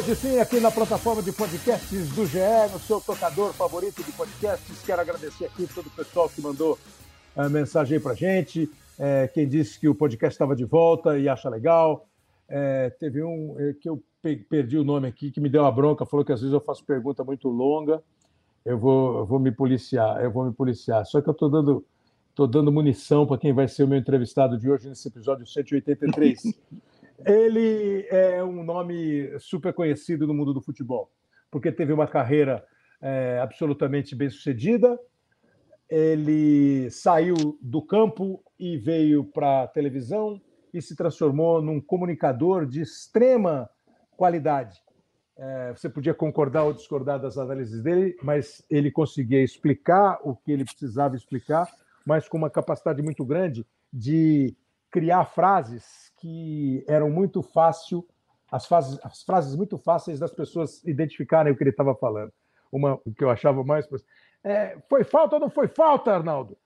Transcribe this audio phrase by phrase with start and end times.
[0.00, 2.38] Hoje sim, aqui na plataforma de podcasts do GE,
[2.72, 4.80] no seu tocador favorito de podcasts.
[4.82, 6.78] Quero agradecer aqui todo o pessoal que mandou
[7.36, 8.66] a mensagem aí pra gente.
[8.98, 12.08] É, quem disse que o podcast estava de volta e acha legal.
[12.48, 14.02] É, teve um é, que eu
[14.48, 16.82] perdi o nome aqui, que me deu uma bronca, falou que às vezes eu faço
[16.82, 18.02] pergunta muito longa.
[18.64, 21.04] Eu vou, eu vou me policiar, eu vou me policiar.
[21.04, 21.84] Só que eu estou dando,
[22.34, 26.54] tô dando munição para quem vai ser o meu entrevistado de hoje nesse episódio 183.
[27.26, 31.10] Ele é um nome super conhecido no mundo do futebol,
[31.50, 32.64] porque teve uma carreira
[33.00, 34.98] é, absolutamente bem sucedida.
[35.88, 40.40] Ele saiu do campo e veio para a televisão
[40.72, 43.68] e se transformou num comunicador de extrema
[44.16, 44.78] qualidade.
[45.36, 50.52] É, você podia concordar ou discordar das análises dele, mas ele conseguia explicar o que
[50.52, 51.66] ele precisava explicar,
[52.04, 54.54] mas com uma capacidade muito grande de
[54.90, 58.06] criar frases que eram muito fácil,
[58.50, 62.32] as, frases, as frases muito fáceis das pessoas identificarem o que ele estava falando.
[62.70, 63.88] Uma o que eu achava mais.
[64.44, 66.56] É, foi falta ou não foi falta, Arnaldo?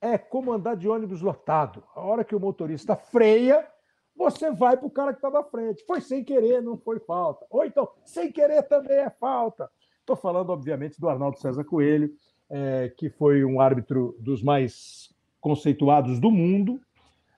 [0.00, 1.82] É como andar de ônibus lotado.
[1.94, 3.66] A hora que o motorista freia,
[4.14, 5.84] você vai para o cara que está na frente.
[5.86, 7.46] Foi sem querer, não foi falta.
[7.50, 9.70] Ou então, sem querer também é falta.
[10.00, 12.10] Estou falando, obviamente, do Arnaldo César Coelho,
[12.50, 16.80] é, que foi um árbitro dos mais conceituados do mundo,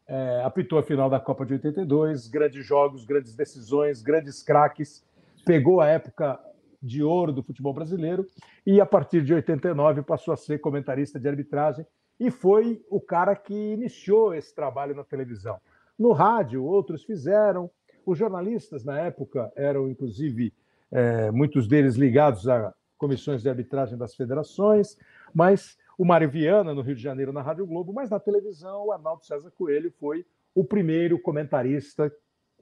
[0.08, 5.04] é, apitou a final da Copa de 82, grandes jogos, grandes decisões, grandes craques,
[5.44, 6.38] pegou a época
[6.82, 8.26] de ouro do futebol brasileiro
[8.64, 11.86] e a partir de 89 passou a ser comentarista de arbitragem
[12.18, 15.58] e foi o cara que iniciou esse trabalho na televisão.
[15.98, 17.70] No rádio, outros fizeram.
[18.04, 20.52] Os jornalistas, na época, eram inclusive
[20.90, 24.96] é, muitos deles ligados a comissões de arbitragem das federações,
[25.34, 28.92] mas o Mário Viana, no Rio de Janeiro, na Rádio Globo, mas na televisão, o
[28.92, 32.12] Arnaldo César Coelho foi o primeiro comentarista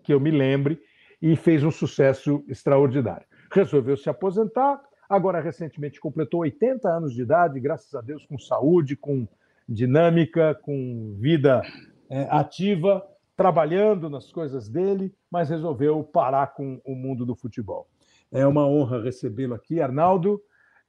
[0.03, 0.81] que eu me lembre
[1.21, 3.27] e fez um sucesso extraordinário.
[3.53, 8.97] Resolveu se aposentar, agora recentemente completou 80 anos de idade, graças a Deus, com saúde,
[8.97, 9.27] com
[9.69, 11.63] dinâmica, com vida
[12.11, 13.05] é, ativa,
[13.37, 17.89] trabalhando nas coisas dele, mas resolveu parar com o mundo do futebol.
[18.31, 20.41] É uma honra recebê-lo aqui, Arnaldo.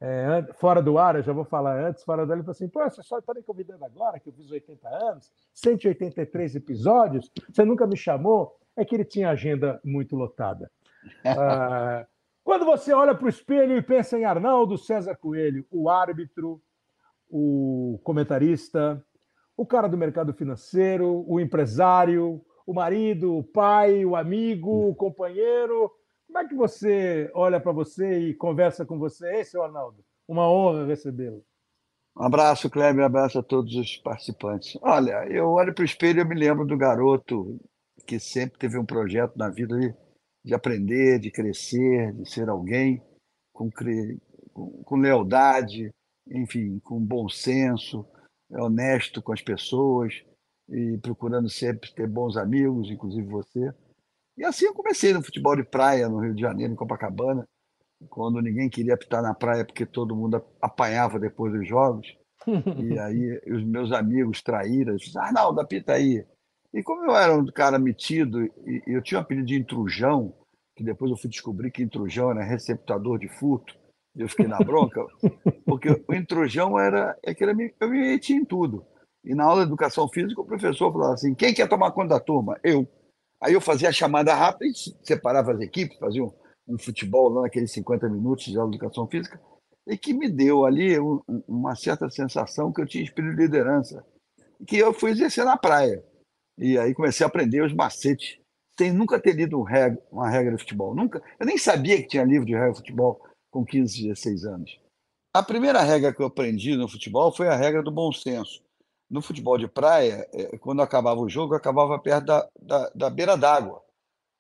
[0.02, 2.68] É, fora do ar, eu já vou falar antes, fora do ar, ele falou assim:
[2.68, 7.64] pô, você só está me convidando agora, que eu fiz 80 anos, 183 episódios, você
[7.64, 8.58] nunca me chamou.
[8.78, 10.72] É que ele tinha agenda muito lotada.
[11.24, 12.08] Ah,
[12.44, 16.60] quando você olha para o espelho e pensa em Arnaldo César Coelho, o árbitro,
[17.30, 19.04] o comentarista,
[19.58, 25.92] o cara do mercado financeiro, o empresário, o marido, o pai, o amigo, o companheiro,
[26.36, 30.04] como é que você olha para você e conversa com você, hein, seu Arnaldo?
[30.28, 31.42] Uma honra recebê-lo.
[32.14, 34.78] Um abraço, Kleber, um abraço a todos os participantes.
[34.82, 37.58] Olha, eu olho para o espelho e me lembro do garoto
[38.06, 39.96] que sempre teve um projeto na vida de,
[40.44, 43.02] de aprender, de crescer, de ser alguém
[43.54, 43.70] com,
[44.52, 45.90] com, com lealdade,
[46.30, 48.06] enfim, com bom senso,
[48.52, 50.14] honesto com as pessoas
[50.68, 53.74] e procurando sempre ter bons amigos, inclusive você.
[54.38, 57.48] E assim eu comecei no futebol de praia no Rio de Janeiro, em Copacabana,
[58.10, 62.08] quando ninguém queria apitar na praia porque todo mundo apanhava depois dos jogos.
[62.48, 66.26] e aí os meus amigos traíras, Arnaldo, apita aí.
[66.74, 70.34] E como eu era um cara metido e eu tinha um apelido de intrujão,
[70.76, 73.74] que depois eu fui descobrir que intrujão era receptador de furto,
[74.16, 75.06] e eu fiquei na bronca,
[75.66, 78.86] porque o intrujão era é que eu me metia em tudo.
[79.24, 82.20] E na aula de educação física, o professor falava assim: quem quer tomar conta da
[82.20, 82.60] turma?
[82.64, 82.88] Eu.
[83.46, 84.74] Aí eu fazia a chamada rápida,
[85.04, 86.34] separava as equipes, fazia um,
[86.68, 89.40] um futebol lá naqueles 50 minutos de educação física,
[89.86, 94.04] e que me deu ali um, uma certa sensação que eu tinha espírito de liderança,
[94.68, 96.04] que eu fui exercer na praia.
[96.58, 98.40] E aí comecei a aprender os macetes,
[98.80, 100.96] sem nunca ter lido um regra, uma regra de futebol.
[100.96, 103.22] Nunca, eu nem sabia que tinha livro de regra de futebol
[103.52, 104.80] com 15, 16 anos.
[105.36, 108.65] A primeira regra que eu aprendi no futebol foi a regra do bom senso
[109.10, 113.36] no futebol de praia, é, quando acabava o jogo, acabava perto da, da, da beira
[113.36, 113.82] d'água.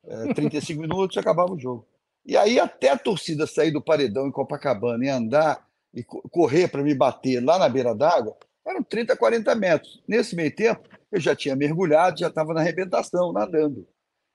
[0.03, 1.87] É, 35 minutos acabava o jogo.
[2.25, 6.83] E aí, até a torcida sair do paredão em Copacabana e andar e correr para
[6.83, 8.35] me bater lá na beira d'água,
[8.65, 10.03] eram 30, 40 metros.
[10.07, 13.87] Nesse meio tempo, eu já tinha mergulhado, já estava na arrebentação, nadando.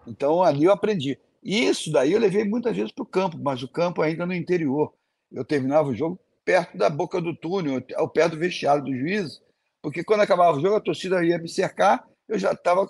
[0.07, 1.19] Então, ali eu aprendi.
[1.43, 4.35] E isso daí eu levei muitas vezes para o campo, mas o campo ainda no
[4.35, 4.95] interior.
[5.33, 9.41] Eu terminava o jogo perto da boca do túnel, ao perto do vestiário do juiz,
[9.83, 12.89] porque quando acabava o jogo, a torcida ia me cercar, eu já estava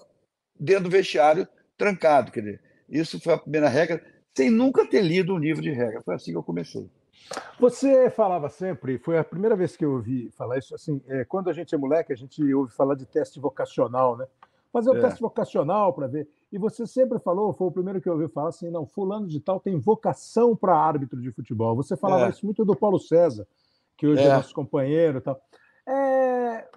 [0.59, 1.47] dentro do vestiário,
[1.77, 2.33] trancado.
[2.33, 4.05] Quer dizer, isso foi a primeira regra,
[4.35, 6.03] sem nunca ter lido um livro de regra.
[6.03, 6.89] Foi assim que eu comecei.
[7.59, 11.49] Você falava sempre, foi a primeira vez que eu ouvi falar isso, assim, é, quando
[11.49, 14.27] a gente é moleque, a gente ouve falar de teste vocacional, né?
[14.73, 15.01] Fazer o é.
[15.01, 16.29] teste vocacional para ver.
[16.53, 19.41] E você sempre falou, foi o primeiro que eu ouvi falar assim, não, fulano de
[19.41, 21.77] tal tem vocação para árbitro de futebol.
[21.77, 22.31] Você falava é.
[22.31, 23.47] isso muito do Paulo César,
[23.97, 25.41] que hoje é, é nosso companheiro e tal.
[25.91, 26.69] É...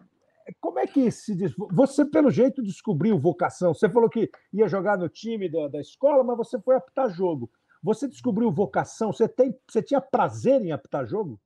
[0.59, 1.53] Como é que se diz?
[1.71, 3.73] Você, pelo jeito, descobriu vocação.
[3.73, 7.49] Você falou que ia jogar no time da, da escola, mas você foi apitar jogo.
[7.81, 9.13] Você descobriu vocação?
[9.13, 11.39] Você, tem, você tinha prazer em apitar jogo?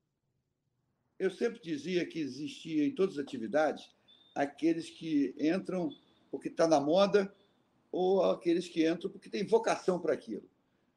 [1.20, 3.92] Eu sempre dizia que existia em todas as atividades
[4.36, 5.90] aqueles que entram
[6.30, 7.34] porque está na moda
[7.92, 10.48] ou aqueles que entram porque têm vocação para aquilo.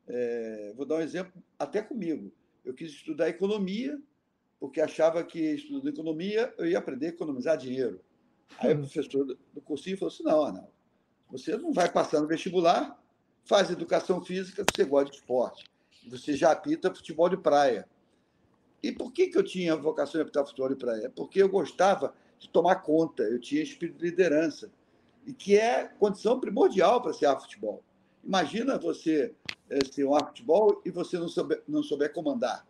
[0.07, 2.31] É, vou dar um exemplo até comigo.
[2.65, 3.99] Eu quis estudar economia
[4.61, 8.01] porque achava que estudando economia eu ia aprender a economizar dinheiro.
[8.59, 8.83] Aí o uhum.
[8.83, 10.69] professor do cursinho falou assim: não, não,
[11.31, 13.03] você não vai passar no vestibular,
[13.45, 15.65] faz educação física, você gosta de esporte.
[16.09, 17.89] Você já apita futebol de praia.
[18.83, 21.11] E por que, que eu tinha vocação de apitar futebol de praia?
[21.15, 24.71] Porque eu gostava de tomar conta, eu tinha espírito de liderança,
[25.27, 27.83] e que é condição primordial para ser a futebol.
[28.25, 29.35] Imagina você
[29.69, 32.67] é, ser um futebol e você não souber, não souber comandar.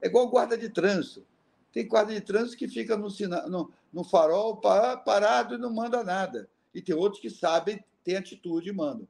[0.00, 1.26] É igual guarda de trânsito.
[1.72, 3.08] Tem guarda de trânsito que fica no,
[3.48, 6.48] no, no farol parado e não manda nada.
[6.74, 9.06] E tem outros que sabem, têm atitude e mandam.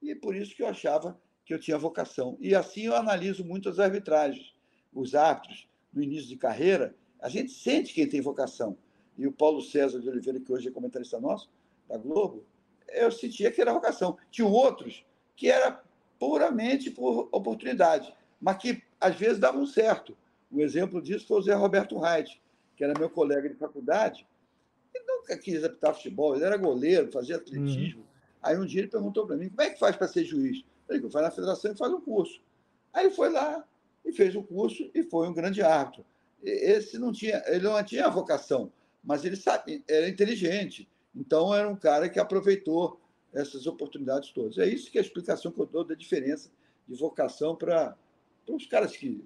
[0.00, 2.36] E por isso que eu achava que eu tinha vocação.
[2.40, 4.54] E assim eu analiso muito as arbitragens.
[4.92, 8.76] Os árbitros, no início de carreira, a gente sente quem tem vocação.
[9.16, 11.50] E o Paulo César de Oliveira, que hoje é comentarista nosso,
[11.88, 12.44] da Globo,
[12.88, 14.16] eu sentia que era vocação.
[14.30, 15.04] Tinha outros
[15.36, 15.82] que era
[16.18, 20.16] puramente por oportunidade, mas que às vezes davam certo.
[20.50, 22.40] Um exemplo disso foi o Zé Roberto Reit,
[22.76, 24.26] que era meu colega de faculdade.
[24.94, 28.00] Ele nunca quis apitar futebol, ele era goleiro, fazia atletismo.
[28.00, 28.06] Uhum.
[28.42, 30.64] Aí um dia ele perguntou para mim: como é que faz para ser juiz?
[30.88, 32.40] Eu digo: vai na federação e faz um curso.
[32.92, 33.64] Aí ele foi lá
[34.04, 36.04] e fez o curso e foi um grande árbitro.
[36.42, 38.72] Esse não tinha, ele não tinha vocação,
[39.02, 40.88] mas ele sabe, era inteligente.
[41.14, 43.00] Então, era um cara que aproveitou
[43.34, 44.56] essas oportunidades todas.
[44.58, 46.50] É isso que é a explicação que eu dou da diferença
[46.86, 47.96] de vocação para
[48.48, 49.22] os caras que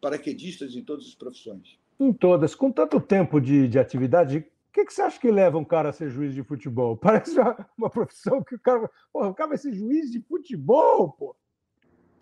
[0.00, 1.78] paraquedistas em todas as profissões.
[1.98, 2.54] Em todas.
[2.54, 5.88] Com tanto tempo de, de atividade, o que, que, você acha que leva um cara
[5.88, 6.96] a ser juiz de futebol?
[6.98, 8.90] Parece uma, uma profissão que o cara.
[9.12, 11.36] Porra, o cara vai ser juiz de futebol, pô.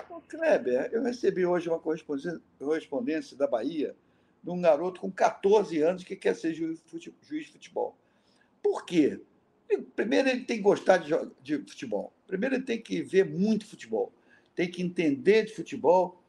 [0.09, 3.95] Ô, Kleber, eu recebi hoje uma correspondência da Bahia
[4.43, 7.99] de um garoto com 14 anos que quer ser juiz de futebol.
[8.63, 9.21] Por quê?
[9.97, 11.13] Primeiro, ele tem que gostar de,
[11.43, 12.13] de futebol.
[12.27, 14.13] Primeiro, ele tem que ver muito futebol.
[14.55, 16.23] Tem que entender de futebol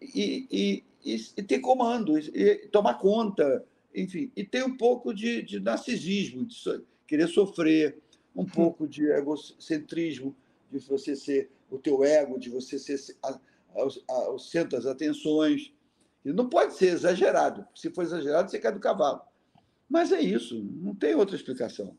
[0.00, 3.64] e, e, e, e ter comando, e, tomar conta,
[3.94, 4.30] enfim.
[4.36, 7.98] E tem um pouco de, de narcisismo, de so, querer sofrer,
[8.34, 10.34] um pouco de egocentrismo,
[10.70, 12.98] de você ser o teu ego, de você ser
[13.74, 15.72] o centro das atenções.
[16.24, 17.66] E não pode ser exagerado.
[17.74, 19.20] Se for exagerado, você cai do cavalo.
[19.88, 21.96] Mas é isso, não tem outra explicação.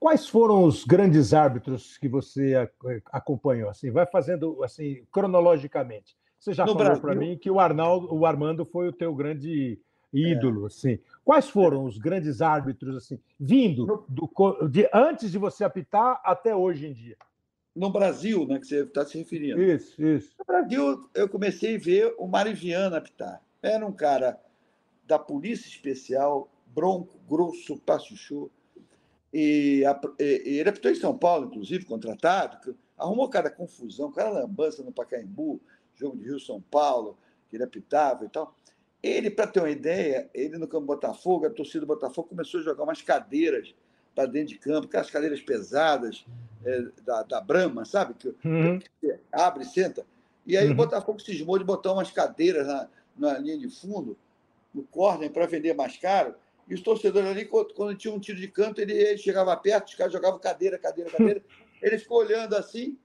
[0.00, 2.54] Quais foram os grandes árbitros que você
[3.06, 3.68] acompanhou?
[3.68, 6.16] Assim, vai fazendo assim cronologicamente.
[6.38, 9.78] Você já no falou para mim que o Arnaldo, o Armando foi o teu grande
[10.12, 10.66] ídolo, é.
[10.66, 10.98] assim.
[11.24, 16.86] Quais foram os grandes árbitros assim, vindo do, de antes de você apitar até hoje
[16.86, 17.16] em dia?
[17.78, 19.62] no Brasil, né, que você está se referindo.
[19.62, 20.34] Isso, isso.
[20.36, 23.40] No Brasil, eu comecei a ver o Mariviano apitar.
[23.62, 24.36] Era um cara
[25.06, 28.50] da Polícia Especial, bronco, grosso, pachuchu.
[29.32, 29.84] E,
[30.18, 32.76] e ele apitou em São Paulo, inclusive, contratado.
[32.96, 35.60] Arrumou cada confusão, cada lambança no Pacaembu,
[35.98, 38.54] jogo de Rio-São Paulo, que ele apitava e tal.
[39.02, 42.62] Ele, para ter uma ideia, ele no campo Botafogo, a torcida do Botafogo começou a
[42.62, 43.74] jogar umas cadeiras
[44.14, 46.24] para dentro de campo, aquelas cadeiras pesadas
[46.64, 48.14] é, da, da Brahma, sabe?
[48.14, 48.78] Que, uhum.
[48.78, 50.04] que abre e senta.
[50.44, 50.72] E aí uhum.
[50.72, 54.16] o Botafogo cismou de botar umas cadeiras na, na linha de fundo,
[54.74, 56.34] no corner, para vender mais caro.
[56.68, 59.94] E os torcedores ali, quando tinha um tiro de canto, ele, ele chegava perto, os
[59.94, 61.42] caras jogavam cadeira, cadeira, cadeira.
[61.80, 62.98] Ele ficou olhando assim,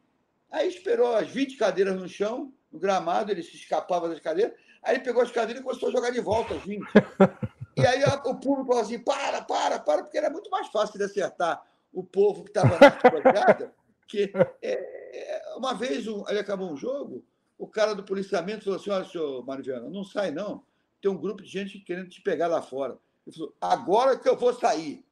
[0.49, 4.53] aí esperou as 20 cadeiras no chão, no gramado, ele se escapava das cadeiras.
[4.81, 6.83] Aí ele pegou as cadeiras e começou a jogar de volta 20.
[7.75, 11.05] E aí o público falou assim: para, para, para, porque era muito mais fácil de
[11.05, 13.73] acertar o povo que estava na arquibancada.
[14.07, 17.25] que é, é, uma vez um, aí acabou um jogo,
[17.57, 20.63] o cara do policiamento falou assim: olha, senhor Mariviano, não sai não.
[21.01, 22.97] Tem um grupo de gente querendo te pegar lá fora.
[23.25, 25.03] Ele falou: agora que eu vou sair.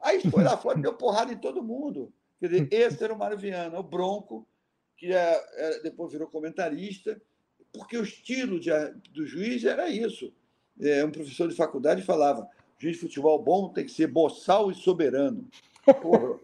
[0.00, 2.12] Aí foi lá fora e deu porrada em todo mundo.
[2.38, 4.46] Quer dizer, esse era o Mariviano, o Bronco,
[4.96, 7.20] que é, é, depois virou comentarista,
[7.72, 8.70] porque o estilo de,
[9.12, 10.32] do juiz era isso
[10.80, 12.48] é, um professor de faculdade falava:
[12.78, 15.48] juiz de futebol bom tem que ser boçal e soberano.
[16.02, 16.38] Porra.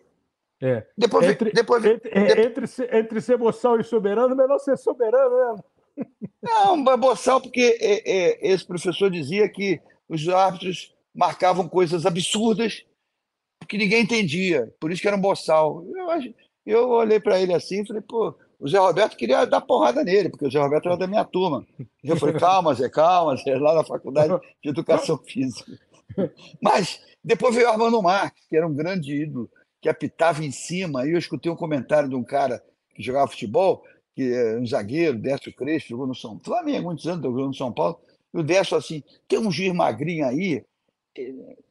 [0.61, 0.87] É.
[0.97, 2.47] Depois, entre, depois, entre, depois...
[2.47, 6.07] entre, ser, entre ser boçal e soberano, melhor ser soberano, né?
[6.41, 12.85] Não, boçal, porque é, é, esse professor dizia que os árbitros marcavam coisas absurdas
[13.69, 15.85] que ninguém entendia, por isso que era um boçal.
[15.85, 20.05] Eu Eu olhei para ele assim e falei, pô, o Zé Roberto queria dar porrada
[20.05, 21.67] nele, porque o Zé Roberto era da minha turma.
[22.03, 25.77] Eu falei, calma, Zé, calma, Zé, lá na faculdade de educação física.
[26.61, 29.51] Mas depois veio o Armando Marques, que era um grande ídolo,
[29.81, 31.05] que apitava em cima.
[31.05, 32.63] E eu escutei um comentário de um cara
[32.95, 33.83] que jogava futebol,
[34.15, 37.55] que é um zagueiro, Décio Crespo, jogou no São Paulo, Flamengo, muitos anos jogou no
[37.55, 37.99] São Paulo.
[38.33, 40.65] E o Décio assim, tem um juiz magrinho aí,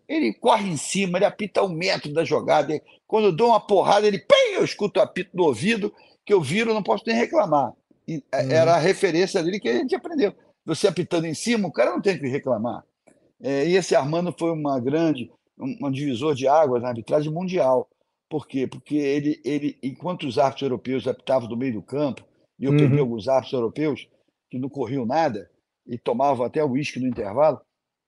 [0.09, 2.81] ele corre em cima, ele apita um metro da jogada.
[3.07, 5.93] Quando eu dou uma porrada, ele, pim, eu escuto o apito no ouvido,
[6.25, 7.73] que eu viro, não posso nem reclamar.
[8.07, 8.51] E é, uhum.
[8.51, 10.33] Era a referência dele que a gente aprendeu.
[10.65, 12.83] Você apitando em cima, o cara não tem que reclamar.
[13.41, 17.89] É, e esse Armando foi uma grande, um, um divisor de águas na arbitragem mundial.
[18.29, 18.67] Por quê?
[18.67, 22.23] Porque ele, ele enquanto os árbitros europeus apitavam do meio do campo,
[22.59, 22.77] e eu uhum.
[22.77, 24.07] peguei alguns árbitros europeus
[24.49, 25.49] que não corriam nada
[25.87, 27.59] e tomavam até uísque no intervalo,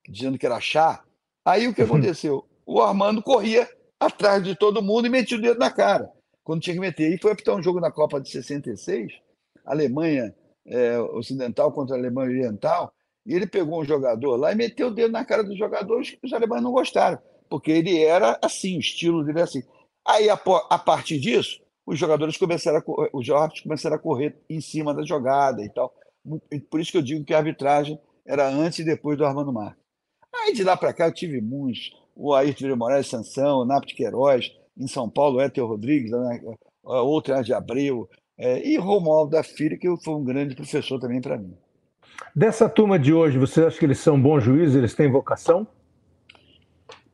[0.08, 1.04] dizendo que era chá.
[1.44, 2.48] Aí o que aconteceu?
[2.66, 3.68] O Armando corria
[4.00, 6.10] atrás de todo mundo e metia o dedo na cara,
[6.44, 7.14] quando tinha que meter.
[7.14, 9.14] E foi apitar um jogo na Copa de 66,
[9.66, 10.36] Alemanha
[10.66, 12.94] é, Ocidental contra a Alemanha Oriental,
[13.26, 16.20] e ele pegou um jogador lá e meteu o dedo na cara dos jogadores que
[16.26, 17.18] os alemães não gostaram,
[17.50, 19.64] porque ele era assim, o estilo dele é assim.
[20.06, 24.62] Aí, a, a partir disso, os jogadores começaram a os jogos começaram a correr em
[24.62, 25.94] cima da jogada e tal.
[26.70, 29.82] Por isso que eu digo que a arbitragem era antes e depois do Armando Marques.
[30.34, 31.92] Aí de lá para cá eu tive muitos.
[32.16, 36.42] O Ayrton Vila Moraes Sansão, o Napt Queiroz, em São Paulo, o Éter Rodrigues, né?
[36.84, 41.38] outro de Abreu, é, e Romualdo da Filha, que foi um grande professor também para
[41.38, 41.56] mim.
[42.36, 45.68] Dessa turma de hoje, você acha que eles são bons juízes, eles têm vocação?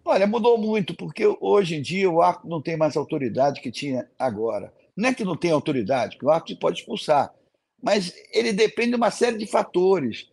[0.04, 4.10] Olha, mudou muito, porque hoje em dia o árbitro não tem mais autoridade que tinha
[4.18, 4.74] agora.
[4.96, 7.34] Não é que não tem autoridade, que o árbitro pode expulsar,
[7.82, 10.28] mas ele depende de uma série de fatores.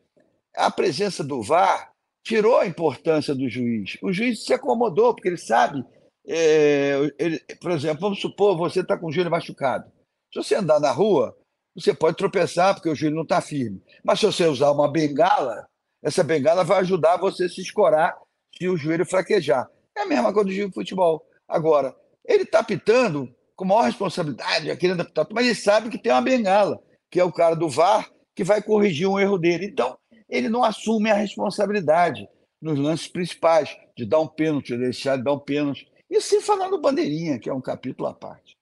[0.56, 1.92] A presença do VAR
[2.22, 3.98] tirou a importância do juiz.
[4.02, 5.84] O juiz se acomodou, porque ele sabe.
[6.28, 9.90] É, ele, por exemplo, vamos supor, você está com o joelho machucado.
[10.32, 11.36] Se você andar na rua,
[11.74, 13.82] você pode tropeçar, porque o joelho não está firme.
[14.02, 15.66] Mas se você usar uma bengala,
[16.02, 18.16] essa bengala vai ajudar você a se escorar
[18.56, 19.68] se o joelho fraquejar.
[19.96, 21.24] É a mesma coisa do futebol.
[21.48, 26.20] Agora, ele está pitando com maior responsabilidade, querendo apitar, mas ele sabe que tem uma
[26.20, 29.66] bengala, que é o cara do VAR, que vai corrigir um erro dele.
[29.66, 29.96] Então,
[30.28, 32.28] ele não assume a responsabilidade
[32.60, 35.88] nos lances principais, de dar um pênalti, de deixar de dar um pênalti.
[36.10, 38.56] E sem falar no Bandeirinha, que é um capítulo à parte.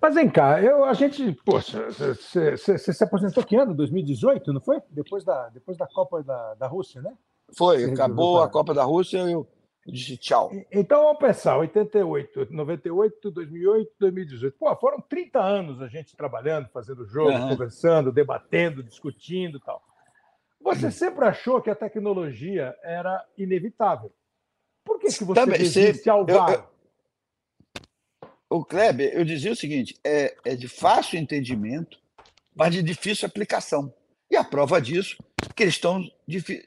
[0.00, 1.32] Mas vem cá, eu, a gente.
[1.44, 3.74] Poxa, você se aposentou que ano?
[3.74, 4.80] 2018, não foi?
[4.90, 7.12] Depois da, depois da Copa da, da Rússia, né?
[7.56, 9.46] Foi, acabou a Copa da Rússia e eu
[9.86, 10.50] disse tchau.
[10.70, 14.56] Então vamos pensar: 88, 98, 2008, 2018.
[14.58, 17.50] Pô, foram 30 anos a gente trabalhando, fazendo jogo, uhum.
[17.50, 19.82] conversando, debatendo, discutindo e tal.
[20.60, 20.92] Você uhum.
[20.92, 24.12] sempre achou que a tecnologia era inevitável.
[24.84, 26.50] Por que, que você Também, resiste ao VAR?
[26.50, 26.64] Eu, eu
[28.50, 31.96] o Kleber, eu dizia o seguinte: é, é de fácil entendimento,
[32.54, 33.94] mas de difícil aplicação.
[34.28, 35.16] E a prova disso,
[35.54, 36.04] que eles estão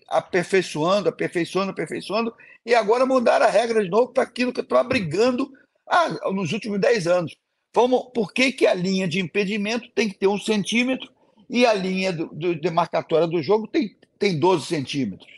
[0.08, 2.34] aperfeiçoando, aperfeiçoando, aperfeiçoando,
[2.66, 5.52] e agora mudaram a regra de novo para aquilo que eu estou abrigando
[5.88, 7.36] ah, nos últimos 10 anos.
[7.76, 11.12] Vamos, por que, que a linha de impedimento tem que ter um centímetro
[11.50, 15.32] e a linha do, do demarcatória do jogo tem, tem 12 centímetros?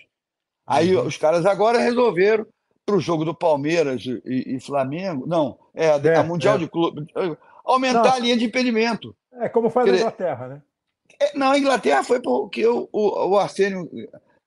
[0.68, 1.06] Aí uhum.
[1.06, 2.46] os caras agora resolveram
[2.86, 6.60] para o jogo do Palmeiras e, e, Flamengo, não, é a, é, a Mundial é.
[6.60, 7.08] de Clube,
[7.64, 9.16] aumentar não, a linha de impedimento.
[9.34, 10.62] É como faz a Inglaterra, né?
[11.20, 13.90] É, não, a Inglaterra foi porque o, o, o Arsênio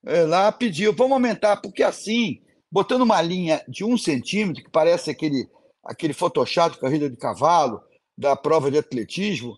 [0.06, 2.40] é, lá pediu, vamos aumentar, porque assim,
[2.70, 5.48] botando uma linha de um centímetro, que parece aquele,
[5.84, 7.80] aquele Photoshop corrida de cavalo,
[8.16, 9.56] da prova de atletismo,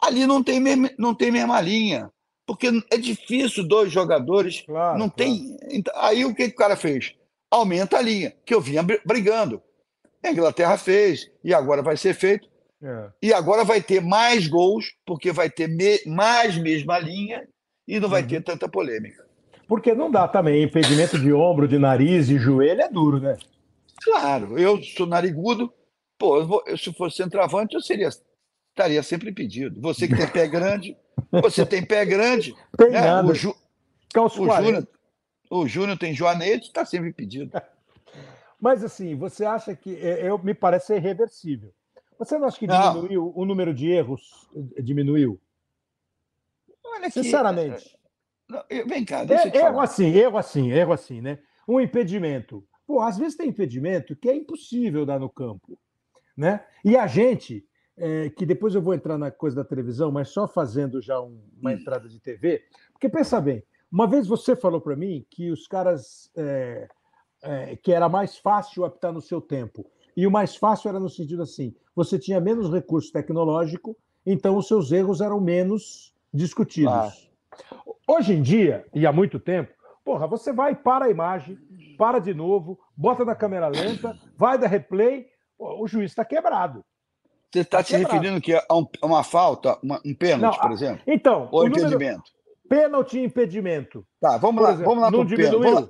[0.00, 2.10] ali não tem, mesmo, não tem mesma linha.
[2.46, 4.62] Porque é difícil dois jogadores.
[4.62, 5.16] Claro, não claro.
[5.16, 5.56] tem.
[5.70, 7.14] Então, aí o que, que o cara fez?
[7.52, 9.62] Aumenta a linha, que eu vinha brigando.
[10.24, 12.48] A Inglaterra fez, e agora vai ser feito.
[12.82, 13.10] É.
[13.20, 17.46] E agora vai ter mais gols, porque vai ter me mais mesma linha
[17.86, 18.28] e não vai uhum.
[18.28, 19.24] ter tanta polêmica.
[19.68, 23.36] Porque não dá também, impedimento de ombro, de nariz e joelho é duro, né?
[24.02, 25.72] Claro, eu sou narigudo,
[26.18, 29.80] pô, eu vou, se fosse centroavante, eu seria, estaria sempre impedido.
[29.80, 30.96] Você que tem pé grande,
[31.30, 32.54] você tem pé grande.
[32.76, 33.00] Tem né?
[33.00, 33.28] nada.
[33.28, 33.54] O, Ju,
[34.16, 34.86] o Júnior
[35.52, 37.52] o Júnior tem joanete, está sempre pedido.
[38.58, 41.72] Mas assim, você acha que é, eu, me parece ser irreversível.
[42.18, 43.42] Você não acha que diminuiu não.
[43.42, 44.48] o número de erros?
[44.82, 45.40] Diminuiu?
[46.84, 47.98] Olha aqui, Sinceramente.
[48.70, 51.38] É, vem cá, deixa eu te Erro assim, erro assim, erro assim, né?
[51.66, 52.64] Um impedimento.
[52.86, 55.78] Pô, às vezes tem impedimento que é impossível dar no campo,
[56.36, 56.64] né?
[56.84, 57.66] E a gente,
[57.96, 61.42] é, que depois eu vou entrar na coisa da televisão, mas só fazendo já um,
[61.60, 65.66] uma entrada de TV, porque pensa bem, uma vez você falou para mim que os
[65.66, 66.30] caras.
[66.34, 66.88] É,
[67.42, 69.84] é, que era mais fácil apitar no seu tempo.
[70.16, 74.68] E o mais fácil era no sentido assim: você tinha menos recurso tecnológico, então os
[74.68, 77.30] seus erros eram menos discutidos.
[78.06, 79.72] Hoje em dia, e há muito tempo,
[80.04, 81.58] porra, você vai para a imagem,
[81.98, 85.26] para de novo, bota na câmera lenta, vai dar replay,
[85.58, 86.84] o juiz está quebrado.
[87.50, 88.14] Você está tá se quebrado.
[88.14, 88.66] referindo que a
[89.06, 91.02] uma falta, uma, um pênalti, Não, por exemplo?
[91.06, 92.30] Então, ou impedimento?
[92.72, 94.02] Pênalti e impedimento.
[94.18, 95.62] Tá, vamos lá, exemplo, vamos lá para o pênalti.
[95.62, 95.88] Vamos lá,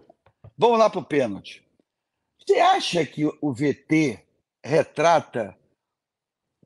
[0.59, 1.65] vamos lá para o pênalti.
[2.41, 4.19] Você acha que o VT
[4.65, 5.57] retrata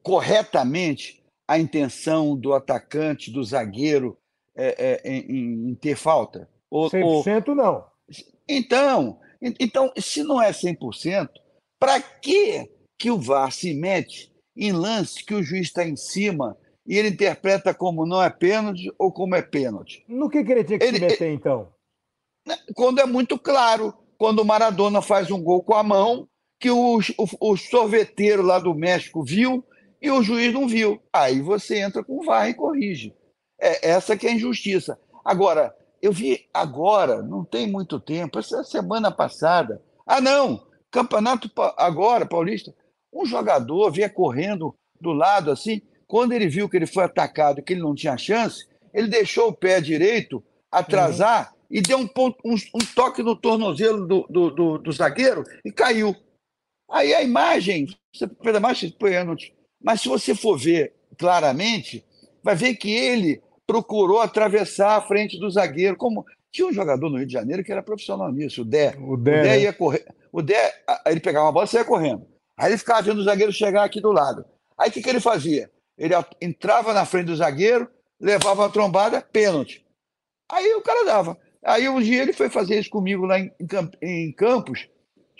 [0.02, 4.16] corretamente a intenção do atacante, do zagueiro
[4.56, 6.48] é, é, em, em, ter falta?
[6.70, 7.54] Ou, 100% ou...
[7.54, 7.86] não.
[8.48, 9.20] Então,
[9.60, 11.28] então, se não é 100%,
[11.78, 16.56] para que, que o VAR se mete em lance que o juiz está em cima
[16.86, 20.04] e ele interpreta como não é pênalti ou como é pênalti?
[20.08, 21.68] No que, que ele tinha que ele, se meter, então?
[22.74, 26.28] Quando é muito claro, quando o Maradona faz um gol com a mão,
[26.60, 29.64] que o, o, o sorveteiro lá do México viu
[30.00, 31.00] e o juiz não viu.
[31.12, 33.14] Aí você entra com o VAR e corrige.
[33.60, 34.98] É essa que é a injustiça.
[35.24, 39.82] Agora, eu vi agora, não tem muito tempo, essa semana passada.
[40.06, 40.64] Ah, não!
[40.90, 42.74] Campeonato agora, Paulista,
[43.12, 47.72] um jogador vinha correndo do lado assim, quando ele viu que ele foi atacado, que
[47.72, 51.66] ele não tinha chance, ele deixou o pé direito atrasar uhum.
[51.70, 55.72] e deu um, ponto, um, um, toque no tornozelo do, do, do, do, zagueiro e
[55.72, 56.14] caiu.
[56.90, 62.04] Aí a imagem, você pela mais pênalti, mas se você for ver claramente,
[62.42, 65.96] vai ver que ele procurou atravessar a frente do zagueiro.
[65.96, 68.94] Como tinha um jogador no Rio de Janeiro que era profissional nisso, o Dé.
[68.98, 69.60] O Dé, o Dé né?
[69.60, 70.06] ia correr.
[70.32, 70.72] O Dé,
[71.06, 72.26] ele pegava uma bola e saía correndo.
[72.56, 74.44] Aí ele ficava vendo o zagueiro chegar aqui do lado.
[74.78, 75.70] Aí o que, que ele fazia?
[75.98, 77.88] Ele entrava na frente do zagueiro,
[78.20, 79.84] levava uma trombada, pênalti.
[80.48, 81.38] Aí o cara dava.
[81.62, 83.50] Aí um dia ele foi fazer isso comigo lá em,
[84.00, 84.88] em Campos.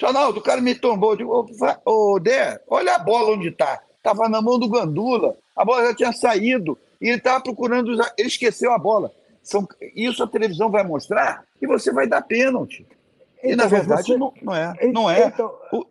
[0.01, 1.13] Ronaldo, o cara me tombou.
[1.13, 1.49] Eu digo,
[1.85, 3.81] ô, ô Dé, olha a bola onde está.
[3.97, 5.37] Estava na mão do Gandula.
[5.55, 6.79] A bola já tinha saído.
[7.01, 7.93] E ele estava procurando.
[8.17, 9.11] Ele esqueceu a bola.
[9.43, 12.85] São, isso a televisão vai mostrar e você vai dar pênalti.
[13.43, 14.19] E então, na verdade você...
[14.19, 14.75] não, não, é.
[14.93, 15.27] Não é.
[15.27, 15.55] Então...
[15.73, 15.87] O,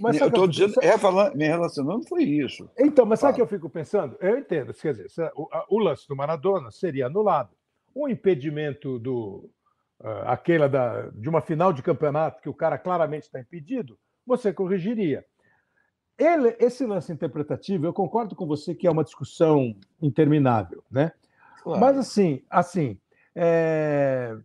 [0.00, 2.70] mas eu estou dizendo, é, falando, me relacionando, foi isso.
[2.78, 4.16] Então, mas sabe o que eu fico pensando?
[4.20, 7.56] Eu entendo, quer dizer, o, o, lance do Maradona seria anulado.
[7.96, 9.50] Um impedimento do
[10.00, 14.52] uh, aquela da, de uma final de campeonato que o cara claramente está impedido, você
[14.52, 15.24] corrigiria.
[16.18, 21.12] Ele, esse lance interpretativo, eu concordo com você que é uma discussão interminável, né?
[21.62, 21.80] Claro.
[21.80, 22.98] Mas assim, assim,
[23.34, 24.36] é...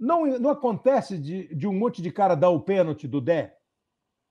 [0.00, 3.57] não, não acontece de, de um monte de cara dar o pênalti do Dé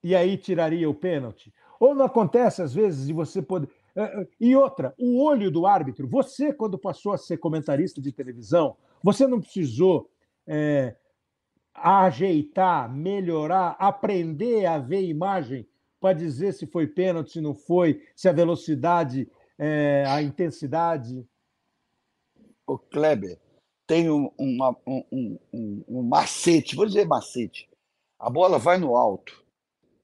[0.03, 1.53] e aí tiraria o pênalti?
[1.79, 5.65] Ou não acontece às vezes de você poder é, é, e outra, o olho do
[5.65, 6.07] árbitro.
[6.07, 10.07] Você, quando passou a ser comentarista de televisão, você não precisou
[10.45, 10.95] é,
[11.73, 15.67] ajeitar, melhorar, aprender a ver imagem
[15.99, 21.27] para dizer se foi pênalti, se não foi, se a velocidade, é, a intensidade?
[22.67, 23.39] O Kleber
[23.88, 27.67] tem um, uma, um, um, um macete, vou dizer macete.
[28.19, 29.43] A bola vai no alto,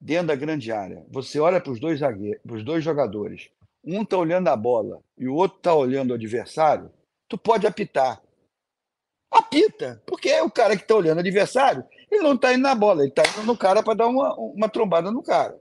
[0.03, 1.05] dentro da grande área.
[1.09, 3.49] Você olha para os dois zagueiros, dois jogadores.
[3.83, 6.91] Um está olhando a bola e o outro está olhando o adversário.
[7.29, 8.21] Tu pode apitar.
[9.31, 12.75] Apita, porque é o cara que está olhando o adversário, ele não está indo na
[12.75, 15.57] bola, ele está indo no cara para dar uma, uma trombada no cara.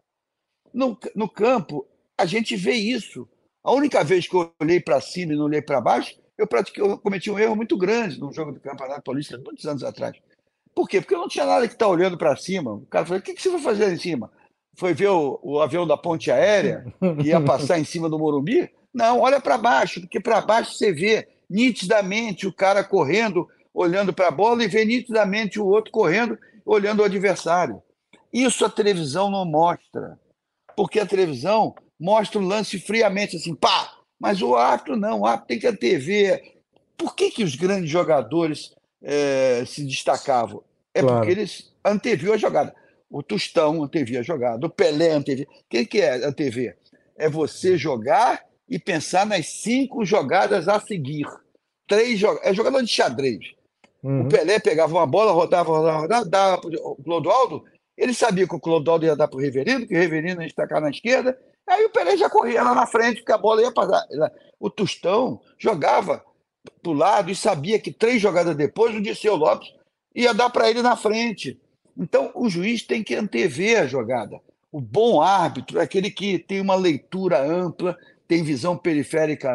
[0.75, 1.87] No, no campo,
[2.19, 3.27] a gente vê isso.
[3.65, 6.83] A única vez que eu olhei para cima e não olhei para baixo, eu, pratiquei,
[6.83, 10.17] eu cometi um erro muito grande no jogo do Campeonato Paulista, muitos anos atrás.
[10.75, 11.01] Por quê?
[11.01, 12.73] Porque não tinha nada que estar tá olhando para cima.
[12.73, 14.31] O cara falou: o que, que você vai fazer em cima?
[14.75, 16.85] Foi ver o, o avião da ponte aérea
[17.21, 18.71] que ia passar em cima do Morumbi?
[18.93, 24.29] Não, olha para baixo, porque para baixo você vê nitidamente o cara correndo, olhando para
[24.29, 27.83] a bola, e vê nitidamente o outro correndo, olhando o adversário.
[28.33, 30.19] Isso a televisão não mostra
[30.77, 33.93] porque a televisão mostra o lance friamente, assim, pá!
[34.19, 36.57] Mas o árbitro não, o árbitro tem que antever.
[36.97, 40.63] Por que, que os grandes jogadores é, se destacavam?
[40.95, 41.17] É claro.
[41.17, 42.75] porque eles anteviam a jogada.
[43.11, 45.47] O Tostão antevia a jogada, o Pelé antevia.
[45.47, 46.79] O que, que é antever?
[47.17, 51.27] É você jogar e pensar nas cinco jogadas a seguir.
[51.87, 52.49] Três jogadas.
[52.49, 53.55] É jogador de xadrez.
[54.03, 54.23] Uhum.
[54.23, 57.65] O Pelé pegava uma bola, rodava, rodava, rodava, dava para o Clodoaldo,
[57.97, 60.81] ele sabia que o Clodoaldo ia dar para o Reverino, que o Reverino ia destacar
[60.81, 61.39] na esquerda,
[61.69, 64.05] aí o Pelé já corria lá na frente, porque a bola ia passar.
[64.59, 66.25] O Tostão jogava
[66.83, 69.73] para o lado e sabia que três jogadas depois o Disseu Lopes
[70.15, 71.59] ia dar para ele na frente.
[71.97, 74.41] Então, o juiz tem que antever a jogada.
[74.71, 77.97] O bom árbitro é aquele que tem uma leitura ampla,
[78.27, 79.51] tem visão periférica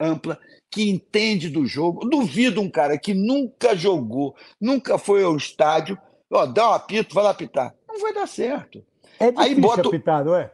[0.00, 0.38] ampla,
[0.70, 2.08] que entende do jogo.
[2.08, 5.96] Duvido um cara que nunca jogou, nunca foi ao estádio,
[6.30, 7.74] Ó, dá um apito, vai lá apitar.
[7.86, 8.84] Não vai dar certo.
[9.18, 9.88] É difícil Aí bota...
[9.88, 10.50] apitar, não é?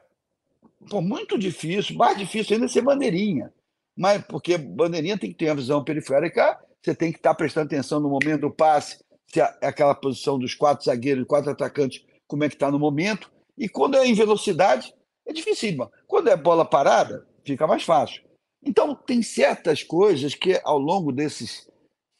[0.88, 3.52] Pô, muito difícil, mais difícil ainda ser bandeirinha.
[3.96, 8.00] Mas porque bandeirinha tem que ter uma visão periférica, você tem que estar prestando atenção
[8.00, 12.54] no momento do passe, se aquela posição dos quatro zagueiros, quatro atacantes, como é que
[12.54, 13.30] está no momento.
[13.56, 14.94] E quando é em velocidade,
[15.26, 15.88] é difícil.
[16.06, 18.22] Quando é bola parada, fica mais fácil.
[18.62, 21.68] Então, tem certas coisas que, ao longo desses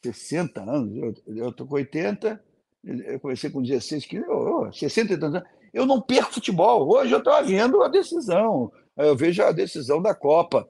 [0.03, 2.43] 60 anos, eu estou com 80,
[2.83, 6.87] eu comecei com 16, 15, oh, 60 e tantos anos, eu não perco futebol.
[6.87, 10.69] Hoje eu estou vendo a decisão, eu vejo a decisão da Copa,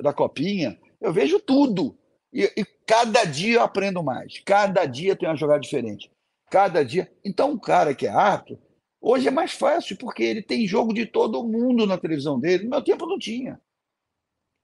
[0.00, 1.96] da Copinha, eu vejo tudo.
[2.32, 6.10] E, e cada dia eu aprendo mais, cada dia tem uma jogada diferente.
[6.50, 7.10] Cada dia.
[7.24, 8.58] Então, um cara que é apto,
[9.00, 12.64] hoje é mais fácil, porque ele tem jogo de todo mundo na televisão dele.
[12.64, 13.60] No meu tempo não tinha.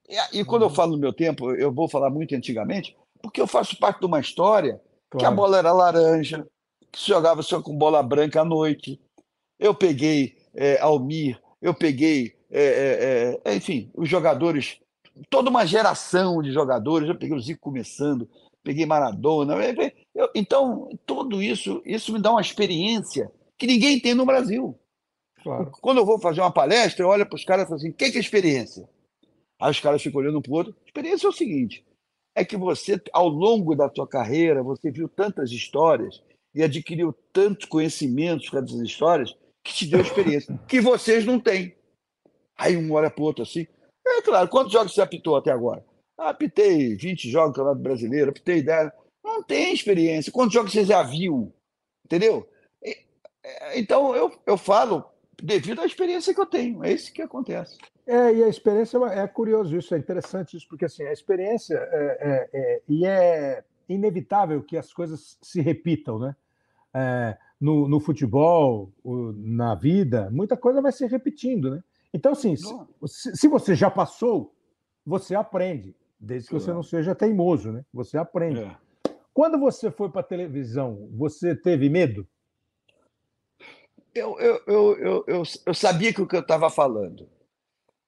[0.09, 0.75] E, e quando eu uhum.
[0.75, 4.21] falo no meu tempo, eu vou falar muito antigamente, porque eu faço parte de uma
[4.21, 4.81] história
[5.11, 5.19] claro.
[5.19, 6.47] que a bola era laranja,
[6.91, 9.01] que se jogava só com bola branca à noite.
[9.59, 14.81] Eu peguei é, Almir, eu peguei, é, é, é, enfim, os jogadores,
[15.31, 17.09] toda uma geração de jogadores.
[17.09, 18.29] Eu peguei o Zico começando,
[18.63, 19.55] peguei Maradona.
[20.15, 24.79] Eu, então, tudo isso, isso me dá uma experiência que ninguém tem no Brasil.
[25.43, 25.71] Claro.
[25.81, 27.95] Quando eu vou fazer uma palestra, eu olho para os caras e falo assim: o
[27.95, 28.89] que é experiência?
[29.61, 30.77] Aí os caras ficam olhando para o outro.
[30.87, 31.85] Experiência é o seguinte:
[32.35, 36.23] é que você, ao longo da tua carreira, você viu tantas histórias
[36.55, 41.75] e adquiriu tantos conhecimentos com essas histórias que te deu experiência, que vocês não têm.
[42.57, 43.67] Aí um olha para o outro assim.
[44.09, 45.85] É claro, quantos jogos você apitou até agora?
[46.17, 48.91] Ah, apitei 20 jogos no Campeonato Brasileiro, apitei 10.
[49.23, 50.33] Não tem experiência.
[50.33, 51.53] Quantos jogos você já viu?
[52.05, 52.49] Entendeu?
[53.49, 55.05] É, então eu, eu falo
[55.41, 56.85] devido à experiência que eu tenho.
[56.85, 57.79] É isso que acontece.
[58.07, 61.77] É, e a experiência é, é curioso isso, é interessante isso, porque assim, a experiência
[61.77, 66.37] é, é, é e é inevitável que as coisas se repitam, né?
[66.95, 71.83] É, no, no, futebol, na vida, muita coisa vai se repetindo, né?
[72.19, 74.55] Então, assim, se, se, você já passou,
[75.07, 77.85] você aprende, desde que você não seja teimoso, né?
[77.93, 78.61] Você aprende.
[78.61, 78.77] É.
[79.33, 82.27] Quando você foi para a televisão, você teve medo?
[84.15, 87.29] Eu, eu, eu, eu, eu, eu sabia que o que eu estava falando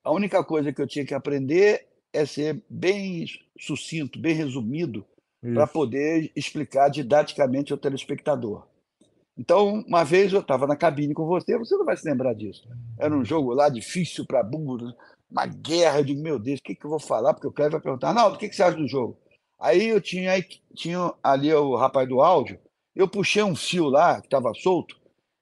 [0.02, 3.26] a única coisa que eu tinha que aprender é ser bem
[3.58, 5.06] sucinto, bem resumido,
[5.54, 8.66] para poder explicar didaticamente ao telespectador.
[9.40, 12.68] Então, uma vez eu estava na cabine com você, você não vai se lembrar disso.
[12.98, 14.92] Era um jogo lá difícil para burro,
[15.30, 16.00] uma guerra.
[16.00, 17.32] Eu digo, meu Deus, o que, que eu vou falar?
[17.32, 19.16] Porque o Cleber vai perguntar, não, o que, que você acha do jogo?
[19.58, 20.34] Aí eu tinha,
[20.74, 22.58] tinha ali o rapaz do áudio,
[22.94, 24.94] eu puxei um fio lá, que estava solto,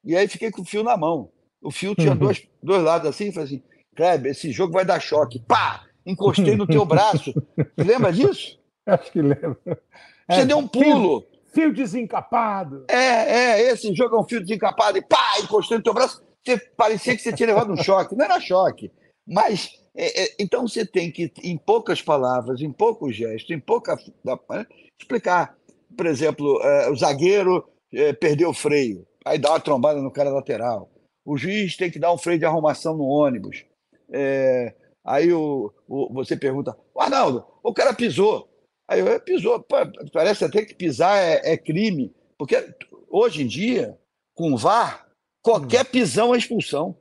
[0.04, 1.32] e aí fiquei com o fio na mão.
[1.61, 2.18] O fio tinha uhum.
[2.18, 3.62] dois, dois lados assim, e falei assim,
[3.96, 5.40] Kleber, esse jogo vai dar choque.
[5.40, 5.84] Pá!
[6.06, 7.34] Encostei no teu braço.
[7.76, 8.61] Lembra disso?
[8.87, 9.58] Acho que lembro.
[9.64, 11.26] Você é, deu um pulo.
[11.52, 12.84] Fio, desencapado.
[12.88, 15.38] É, é, esse jogo é um fio desencapado e pá!
[15.42, 16.22] Encostei no teu braço.
[16.44, 18.14] Você, parecia que você tinha levado um choque.
[18.14, 18.90] Não era choque.
[19.26, 23.96] Mas, é, é, então você tem que, em poucas palavras, em poucos gestos, em pouca.
[24.24, 24.66] Né,
[25.00, 25.56] explicar.
[25.96, 29.06] Por exemplo, é, o zagueiro é, perdeu o freio.
[29.24, 30.90] Aí dá uma trombada no cara lateral.
[31.24, 33.64] O juiz tem que dar um freio de arrumação no ônibus.
[34.11, 38.47] É, aí o, o, você pergunta, Arnaldo, o cara pisou.
[38.88, 39.64] Aí eu, pisou,
[40.12, 42.74] parece até que pisar é, é, crime, porque
[43.09, 43.98] hoje em dia,
[44.35, 45.07] com VAR,
[45.42, 45.90] qualquer hum.
[45.92, 46.96] pisão é expulsão.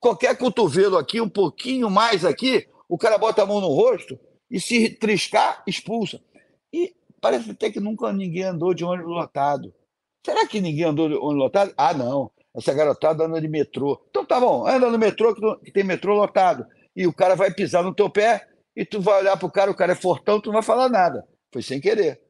[0.00, 4.18] Qualquer cotovelo aqui, um pouquinho mais aqui, o cara bota a mão no rosto
[4.50, 6.20] e se triscar, expulsa.
[6.72, 9.72] E parece até que nunca ninguém andou de ônibus lotado.
[10.26, 11.72] Será que ninguém andou de ônibus lotado?
[11.76, 14.00] Ah, não essa garotada anda de metrô.
[14.10, 16.66] Então tá bom, anda no metrô que tem metrô lotado.
[16.94, 19.74] E o cara vai pisar no teu pé e tu vai olhar pro cara, o
[19.74, 21.26] cara é fortão, tu não vai falar nada.
[21.52, 22.20] Foi sem querer.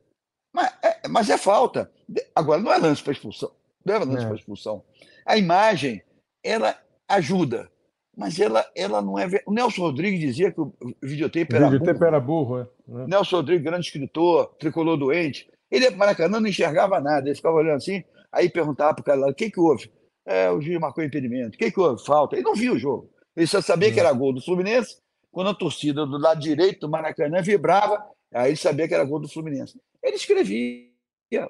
[0.52, 1.90] Mas é, mas é falta.
[2.34, 3.50] Agora, não é lance para expulsão.
[3.84, 4.26] Não é lance é.
[4.26, 4.84] para expulsão.
[5.24, 6.02] A imagem,
[6.44, 6.76] ela
[7.08, 7.70] ajuda,
[8.16, 9.26] mas ela, ela não é.
[9.46, 12.06] O Nelson Rodrigues dizia que o videotape era videotape burro.
[12.06, 12.62] era burro, é.
[13.02, 13.06] é.
[13.06, 15.50] Nelson Rodrigues, grande escritor, tricolor doente.
[15.70, 17.28] Ele, Maracanã, não enxergava nada.
[17.28, 19.90] Ele ficava olhando assim, aí perguntava pro cara lá: o que, que houve?
[20.26, 21.56] É, o juiz marcou impedimento.
[21.56, 22.04] O que, que houve?
[22.04, 22.36] Falta.
[22.36, 23.10] Ele não viu o jogo.
[23.34, 25.01] Ele só sabia que era gol do Fluminense.
[25.32, 29.18] Quando a torcida do lado direito do Maracanã vibrava, aí ele sabia que era gol
[29.18, 29.80] do Fluminense.
[30.02, 30.86] Ele escrevia: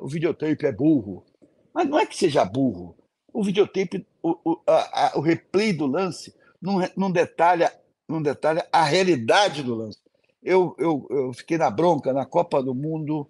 [0.00, 1.24] o videotape é burro.
[1.74, 2.96] Mas não é que seja burro.
[3.32, 7.72] O videotape, o, o, a, a, o replay do lance, não, não, detalha,
[8.08, 9.98] não detalha a realidade do lance.
[10.42, 13.28] Eu, eu, eu fiquei na bronca na Copa do Mundo.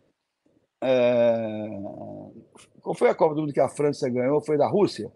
[0.82, 1.68] É...
[2.80, 4.40] Qual foi a Copa do Mundo que a França ganhou?
[4.40, 5.10] Foi da Rússia?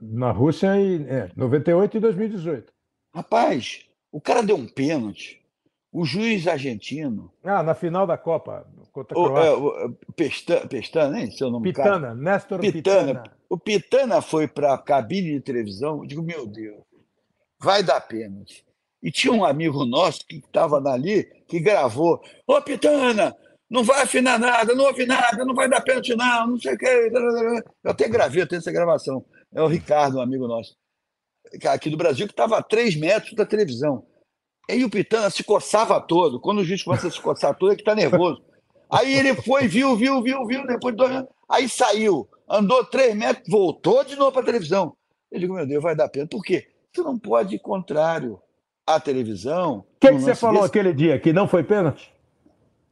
[0.00, 2.72] Na Rússia, em é, 98 e 2018.
[3.12, 3.85] Rapaz,
[4.16, 5.42] o cara deu um pênalti.
[5.92, 7.30] O juiz argentino.
[7.44, 9.58] Ah, na final da Copa, contra a Croácia.
[9.58, 12.14] O, é, o, Pestana, Pestana, nem seu nome Pitana, cara.
[12.14, 13.06] Néstor Pitana.
[13.06, 13.36] Pitana.
[13.46, 16.82] O Pitana foi para a cabine de televisão, eu digo, meu Deus,
[17.60, 18.64] vai dar pênalti.
[19.02, 23.36] E tinha um amigo nosso que estava ali, que gravou, ô Pitana,
[23.68, 26.78] não vai afinar nada, não ouvi nada, não vai dar pênalti não, não sei o
[26.78, 27.10] quê.
[27.84, 29.22] Eu até gravei, eu tenho essa gravação.
[29.54, 30.74] É o Ricardo, um amigo nosso,
[31.68, 34.04] aqui do Brasil, que estava a três metros da televisão.
[34.68, 36.40] Aí o Pitana se coçava todo.
[36.40, 38.42] Quando o juiz começa a se coçar todo, é que está nervoso.
[38.90, 43.14] Aí ele foi, viu, viu, viu, viu, depois de dois anos, aí saiu, andou três
[43.16, 44.96] metros, voltou de novo para a televisão.
[45.30, 46.26] Eu digo, meu Deus, vai dar pena.
[46.26, 46.68] Por quê?
[46.92, 48.40] Você não pode ir contrário
[48.86, 49.78] à televisão.
[49.78, 50.70] O que, que você falou desse...
[50.70, 51.18] aquele dia?
[51.18, 52.12] Que não foi pênalti?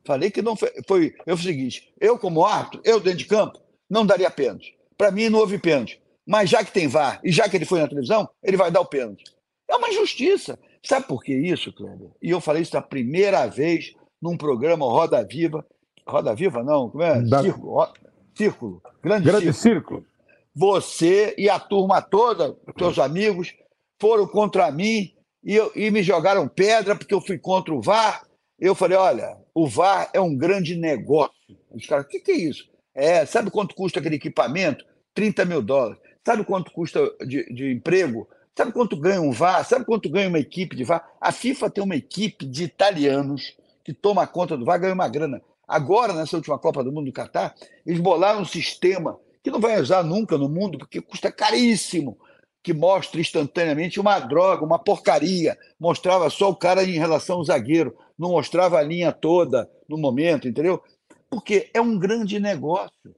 [0.05, 0.71] Falei que não foi.
[0.87, 4.77] foi eu o seguinte: eu, como árbitro, eu dentro de campo, não daria pênalti.
[4.99, 6.01] Para mim, não houve pênalti.
[6.27, 8.81] Mas já que tem VAR e já que ele foi na televisão, ele vai dar
[8.81, 9.25] o pênalti.
[9.69, 10.59] É uma injustiça.
[10.83, 12.11] Sabe por que isso, Kleber?
[12.23, 15.67] E eu falei isso a primeira vez num programa Roda Viva.
[16.07, 16.91] Roda Viva, não?
[16.91, 17.21] Como é?
[17.23, 17.43] Da...
[17.43, 17.89] Círculo.
[18.35, 18.83] Círculo.
[19.03, 20.01] Grande, Grande círculo.
[20.03, 20.07] círculo.
[20.55, 23.55] Você e a turma toda, teus amigos,
[24.01, 28.25] foram contra mim e, eu, e me jogaram pedra porque eu fui contra o VAR.
[28.59, 31.35] Eu falei: olha, o VAR é um grande negócio.
[31.71, 32.65] Os caras, o que, que é isso?
[32.95, 34.85] É, sabe quanto custa aquele equipamento?
[35.13, 35.99] 30 mil dólares.
[36.27, 38.27] Sabe quanto custa de, de emprego?
[38.57, 39.65] Sabe quanto ganha um VAR?
[39.65, 41.07] Sabe quanto ganha uma equipe de VAR?
[41.21, 45.43] A FIFA tem uma equipe de italianos que toma conta do VAR, ganha uma grana.
[45.67, 49.79] Agora, nessa última Copa do Mundo do Catar, eles bolaram um sistema que não vai
[49.79, 52.19] usar nunca no mundo, porque custa caríssimo,
[52.63, 55.59] que mostra instantaneamente uma droga, uma porcaria.
[55.79, 60.49] Mostrava só o cara em relação ao zagueiro, não mostrava a linha toda no momento,
[60.49, 60.83] entendeu?
[61.29, 63.15] Porque é um grande negócio.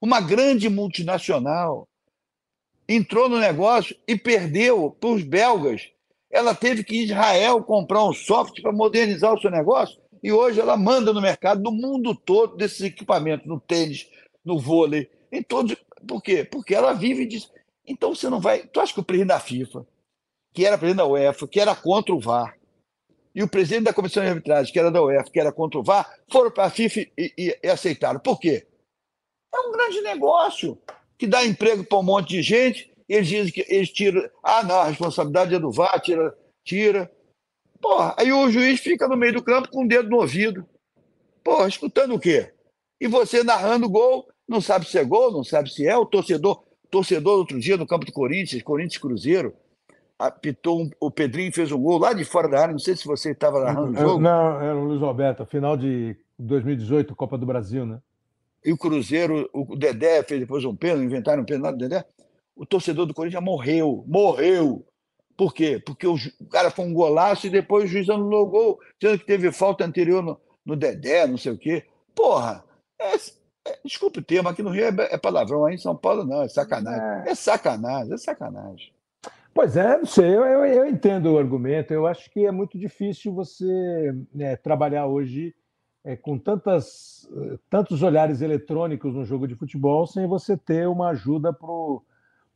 [0.00, 1.88] Uma grande multinacional
[2.88, 5.90] entrou no negócio e perdeu para os belgas.
[6.30, 10.76] Ela teve que Israel comprar um software para modernizar o seu negócio e hoje ela
[10.76, 14.08] manda no mercado no mundo todo desses equipamentos, no tênis,
[14.44, 15.76] no vôlei, em todos.
[16.06, 16.44] Por quê?
[16.44, 17.50] Porque ela vive disso.
[17.84, 18.66] Então você não vai.
[18.66, 19.86] Tu acha que o presidente da FIFA,
[20.52, 22.56] que era presidente da UEFA, que era contra o VAR,
[23.34, 25.82] e o presidente da comissão de arbitragem, que era da UEFA, que era contra o
[25.82, 28.20] VAR, foram para a FIFA e, e, e aceitaram.
[28.20, 28.66] Por quê?
[29.52, 30.78] É um grande negócio
[31.22, 32.92] que dá emprego para um monte de gente.
[33.08, 34.28] Eles dizem que eles tiram.
[34.42, 36.36] Ah, não, a responsabilidade é do VAR, tira.
[36.64, 37.12] tira.
[37.80, 40.66] Porra, aí o juiz fica no meio do campo com o dedo no ouvido.
[41.44, 42.52] Porra, escutando o quê?
[43.00, 45.96] E você narrando gol, não sabe se é gol, não sabe se é.
[45.96, 49.54] O torcedor, torcedor outro dia no campo do Corinthians, Corinthians Cruzeiro,
[50.18, 52.72] apitou um, o Pedrinho fez um gol lá de fora da área.
[52.72, 54.20] Não sei se você estava narrando o jogo.
[54.20, 58.00] Não, era o Luiz Roberto, final de 2018, Copa do Brasil, né?
[58.64, 62.04] E o Cruzeiro, o Dedé fez depois um pênalti, inventaram um pênalti do Dedé,
[62.54, 64.86] o torcedor do Corinthians morreu, morreu.
[65.36, 65.82] Por quê?
[65.84, 66.16] Porque o,
[66.50, 69.84] cara foi um golaço e depois o juiz anulou o gol, dizendo que teve falta
[69.84, 71.84] anterior no, no Dedé, não sei o quê.
[72.14, 72.64] Porra,
[73.00, 73.16] é,
[73.64, 76.42] é, desculpe o termo, aqui no Rio é, é, palavrão, aí em São Paulo não,
[76.42, 77.26] é sacanagem.
[77.26, 78.92] É, é sacanagem, é sacanagem.
[79.54, 82.78] Pois é, não sei, eu, eu, eu, entendo o argumento, eu acho que é muito
[82.78, 85.54] difícil você né, trabalhar hoje
[86.04, 87.28] é, com tantas,
[87.70, 92.02] tantos olhares eletrônicos no jogo de futebol sem você ter uma ajuda para o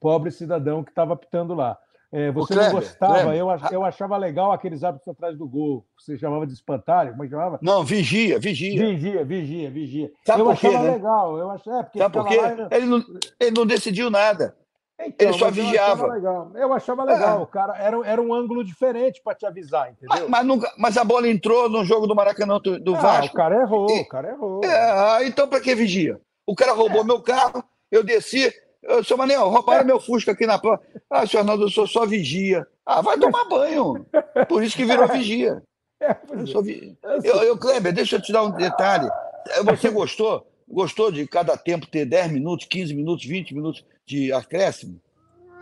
[0.01, 1.79] pobre cidadão que estava pitando lá.
[2.13, 3.35] É, você Kleber, não gostava, Kleber.
[3.35, 7.27] Eu, eu achava legal aqueles hábitos atrás do gol, você chamava de espantalho, como é
[7.27, 7.59] que chamava?
[7.61, 8.87] Não, vigia, vigia.
[8.87, 10.13] Vigia, vigia, vigia.
[10.25, 10.91] Sabe eu por quê, achava né?
[10.93, 12.41] legal, eu achava, é, porque Sabe por quê?
[12.41, 13.05] Lá, ele, não,
[13.41, 14.57] ele não decidiu nada.
[14.99, 16.07] Então, ele só vigiava.
[16.07, 17.39] Eu achava legal, eu achava legal.
[17.39, 17.43] É.
[17.43, 20.09] o cara era, era um ângulo diferente para te avisar, entendeu?
[20.09, 23.35] Mas, mas, nunca, mas, a bola entrou no jogo do Maracanã do, do ah, Vasco.
[23.35, 24.65] O cara errou, e, o cara errou.
[24.65, 26.19] É, ah, então para que vigia?
[26.47, 27.05] O cara roubou é.
[27.05, 28.53] meu carro, eu desci.
[28.83, 29.85] Eu, seu Manel, roubaram é.
[29.85, 30.87] meu Fusca aqui na porta.
[31.11, 32.67] Ah, senhor Arnaldo, eu sou só vigia.
[32.85, 34.07] Ah, vai tomar banho.
[34.49, 35.63] Por isso que virou vigia.
[36.01, 36.97] É, eu, sou vi...
[37.25, 39.09] eu, eu, Kleber, deixa eu te dar um detalhe.
[39.65, 40.47] Você gostou?
[40.69, 45.01] Gostou de cada tempo ter 10 minutos, 15 minutos, 20 minutos de acréscimo?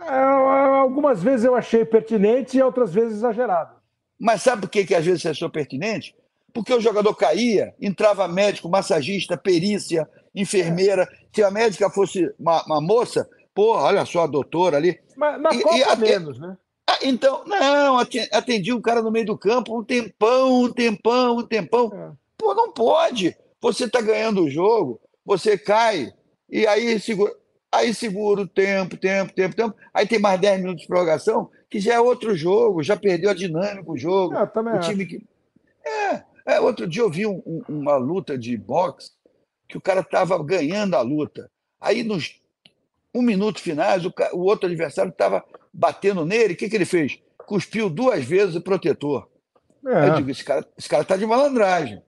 [0.01, 3.75] É, algumas vezes eu achei pertinente e outras vezes exagerado.
[4.19, 6.15] Mas sabe por que, que às vezes você achou pertinente?
[6.53, 11.09] Porque o jogador caía, entrava médico, massagista, perícia, enfermeira.
[11.33, 14.97] Se a médica fosse uma, uma moça, pô, olha só a doutora ali.
[15.17, 16.55] Mas na e, Copa e, menos, né?
[16.87, 21.43] Ah, então, não, atendi um cara no meio do campo um tempão, um tempão, um
[21.43, 21.91] tempão.
[21.93, 22.11] É.
[22.37, 23.35] Pô, não pode.
[23.59, 26.13] Você está ganhando o jogo, você cai,
[26.49, 27.33] e aí segura.
[27.75, 29.75] Aí segura o tempo, tempo, tempo, tempo.
[29.93, 33.33] Aí tem mais 10 minutos de prorrogação, que já é outro jogo, já perdeu a
[33.33, 34.35] dinâmica o jogo.
[34.35, 35.21] Eu também o time que.
[35.85, 39.11] É, é, outro dia eu vi um, um, uma luta de boxe
[39.67, 41.49] que o cara estava ganhando a luta.
[41.81, 42.41] Aí, nos
[43.13, 46.53] um minuto finais, o, o outro adversário estava batendo nele.
[46.53, 47.19] O que, que ele fez?
[47.37, 49.27] Cuspiu duas vezes o protetor.
[49.85, 50.09] É.
[50.09, 52.01] Eu digo: esse cara, esse cara tá de malandragem.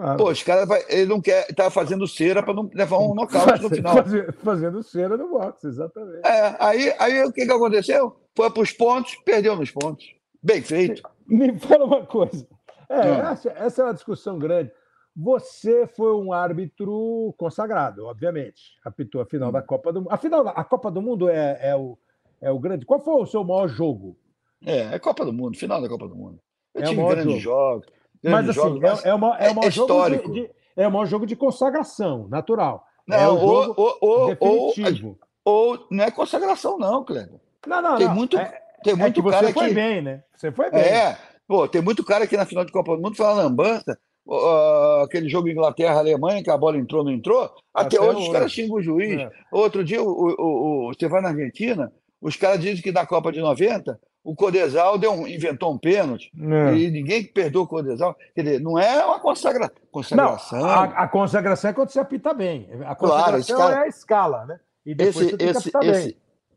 [0.00, 0.16] Claro.
[0.16, 3.68] Pô, os caras, ele não quer, tá fazendo cera para não levar um nocaute no
[3.68, 3.96] final.
[4.42, 6.26] Fazendo cera no boxe, exatamente.
[6.26, 8.16] É, aí, aí o que, que aconteceu?
[8.34, 10.06] Foi para os pontos, perdeu nos pontos.
[10.42, 11.02] Bem feito.
[11.26, 12.48] Me fala uma coisa.
[12.88, 14.72] É, essa, essa é uma discussão grande.
[15.14, 18.62] Você foi um árbitro consagrado, obviamente.
[18.82, 20.12] Apitou a final da Copa do Mundo.
[20.12, 21.98] A final, a Copa do Mundo é, é, o,
[22.40, 22.86] é o grande.
[22.86, 24.16] Qual foi o seu maior jogo?
[24.64, 26.40] É, é Copa do Mundo, final da Copa do Mundo.
[26.74, 27.82] Eu é tive grandes jogo.
[27.82, 27.99] jogos.
[28.22, 30.32] Mas assim, mas é, é, uma, é, é, é histórico.
[30.32, 32.84] De, de, é maior jogo de consagração, natural.
[33.06, 35.18] Não, é o jogo ou, ou, definitivo.
[35.44, 37.40] Ou, ou, não é consagração, não, Cleber.
[37.66, 38.14] Não, não, tem não.
[38.14, 40.22] Muito, é, tem muito é que cara você foi bem, né?
[40.36, 40.80] Você foi bem.
[40.80, 43.98] É, pô, tem muito cara aqui na final de Copa do Mundo fala lambança.
[44.26, 47.50] Uh, aquele jogo Inglaterra-Alemanha, que a bola entrou, não entrou.
[47.74, 49.18] Até, Até hoje, hoje os caras xingam o juiz.
[49.18, 49.30] É.
[49.50, 53.32] Outro dia, o, o, o, você vai na Argentina, os caras dizem que na Copa
[53.32, 56.76] de 90 o Codesal deu um, inventou um pênalti é.
[56.76, 58.16] e ninguém perdoa o Codesal.
[58.34, 59.72] Quer dizer, não é uma consagra...
[59.90, 60.58] consagração.
[60.58, 62.68] Não, a, a, consagração é quando você apita bem.
[62.84, 63.84] A consagração claro, cara...
[63.84, 64.60] é a escala, né?
[64.84, 66.16] E depois esse, você tem esse, que esse, bem.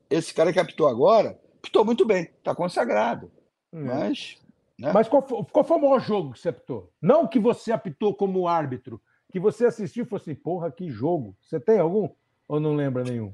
[0.10, 3.32] esse cara que apitou agora, apitou muito bem, está consagrado.
[3.74, 3.78] É.
[3.78, 4.38] Mas.
[4.78, 4.92] Né?
[4.92, 6.92] Mas qual foi, qual foi o maior jogo que você apitou?
[7.02, 11.36] Não que você apitou como árbitro, que você assistiu e falou assim, porra, que jogo.
[11.42, 12.10] Você tem algum?
[12.48, 13.34] Ou não lembra nenhum?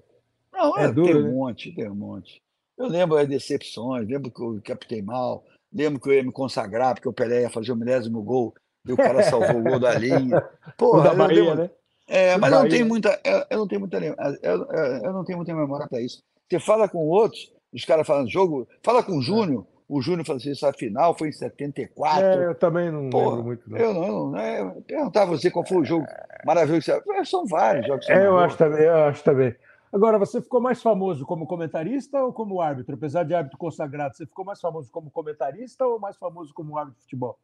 [0.53, 1.31] Não, é, duro, tem um né?
[1.31, 2.43] monte, tem um monte.
[2.79, 6.95] Eu lembro as decepções, lembro que eu captei mal, lembro que eu ia me consagrar,
[6.95, 8.53] porque o Pelé ia fazer o milésimo gol
[8.87, 10.41] e o cara salvou o gol da linha.
[10.77, 11.69] Porra, da Bahia, né?
[12.07, 13.97] É, mas eu não tenho muita, eu, não tenho muita,
[14.41, 14.65] eu,
[15.03, 16.23] eu não tenho muita memória para isso.
[16.49, 20.37] Você fala com outros, os caras falando jogo, fala com o Júnior, o Júnior falou
[20.37, 22.23] assim, essa final foi em 74.
[22.23, 23.69] É, eu também não Porra, lembro muito.
[23.69, 23.77] Não.
[23.77, 26.05] Eu não, eu não é, perguntar a você qual foi o jogo
[26.45, 26.91] maravilhoso.
[27.25, 28.09] São vários jogos.
[28.09, 29.55] É, eu acho também, eu acho também.
[29.91, 32.95] Agora, você ficou mais famoso como comentarista ou como árbitro?
[32.95, 36.99] Apesar de árbitro consagrado, você ficou mais famoso como comentarista ou mais famoso como árbitro
[36.99, 37.39] de futebol?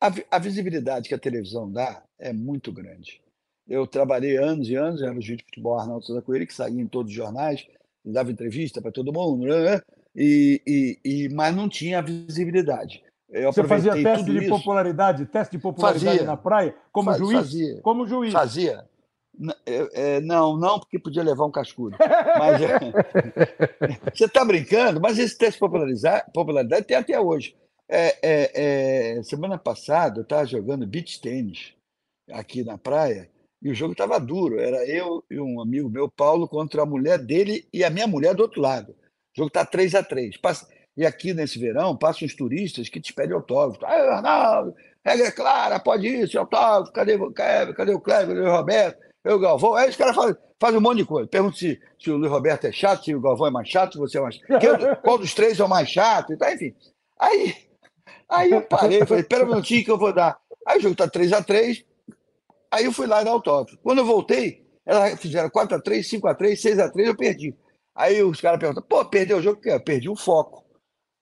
[0.00, 3.20] A, a visibilidade que a televisão dá é muito grande.
[3.68, 6.80] Eu trabalhei anos e anos, era o juiz de futebol Arnaldo Souza Coelho, que saía
[6.80, 7.66] em todos os jornais,
[8.04, 9.80] dava entrevista para todo mundo, né?
[10.14, 13.02] e, e, e, mas não tinha visibilidade.
[13.30, 14.48] Eu Você fazia teste de isso.
[14.50, 17.38] popularidade, teste de popularidade fazia, na praia, como faz, juiz?
[17.38, 18.32] Fazia, como juiz.
[18.32, 18.84] Fazia.
[19.94, 21.96] É, não, não, porque podia levar um cascudo.
[22.38, 22.78] Mas, é,
[24.14, 27.56] você está brincando, mas esse teste de popularidade tem até hoje.
[27.88, 31.74] É, é, é semana passada eu estava jogando beach tênis
[32.30, 33.28] aqui na praia
[33.60, 34.60] e o jogo estava duro.
[34.60, 38.34] Era eu e um amigo meu, Paulo, contra a mulher dele e a minha mulher
[38.34, 38.92] do outro lado.
[38.92, 40.38] O jogo está 3 a 3
[40.96, 43.84] E aqui nesse verão passam os turistas que te pedem autógrafo.
[43.84, 48.48] Ah, Arnaldo, regra é clara, pode ir, seu autógrafo, cadê, cadê, cadê o Cleber, cadê
[48.48, 49.11] o Roberto?
[49.24, 49.74] Eu, Galvão.
[49.74, 51.28] Aí os caras fazem, fazem um monte de coisa.
[51.28, 53.98] Pergunta se, se o Luiz Roberto é chato, se o Galvão é mais chato, se
[53.98, 55.00] você é mais chato.
[55.02, 56.32] Qual dos três é o mais chato?
[56.32, 56.74] Então, enfim.
[57.18, 57.54] Aí,
[58.28, 60.38] aí eu parei, falei, espera um minutinho que eu vou dar.
[60.66, 61.84] Aí o jogo tá 3x3.
[62.70, 63.78] Aí eu fui lá dar autógrafo.
[63.82, 67.56] Quando eu voltei, elas fizeram 4x3, 5x3, 6x3, eu perdi.
[67.94, 69.60] Aí os caras perguntam, pô, perdeu o jogo?
[69.64, 70.62] Eu perdi o foco.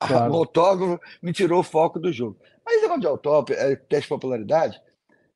[0.01, 0.33] Claro.
[0.33, 2.39] O autógrafo me tirou o foco do jogo.
[2.65, 4.81] Mas negócio de autógrafo, é, teste de popularidade,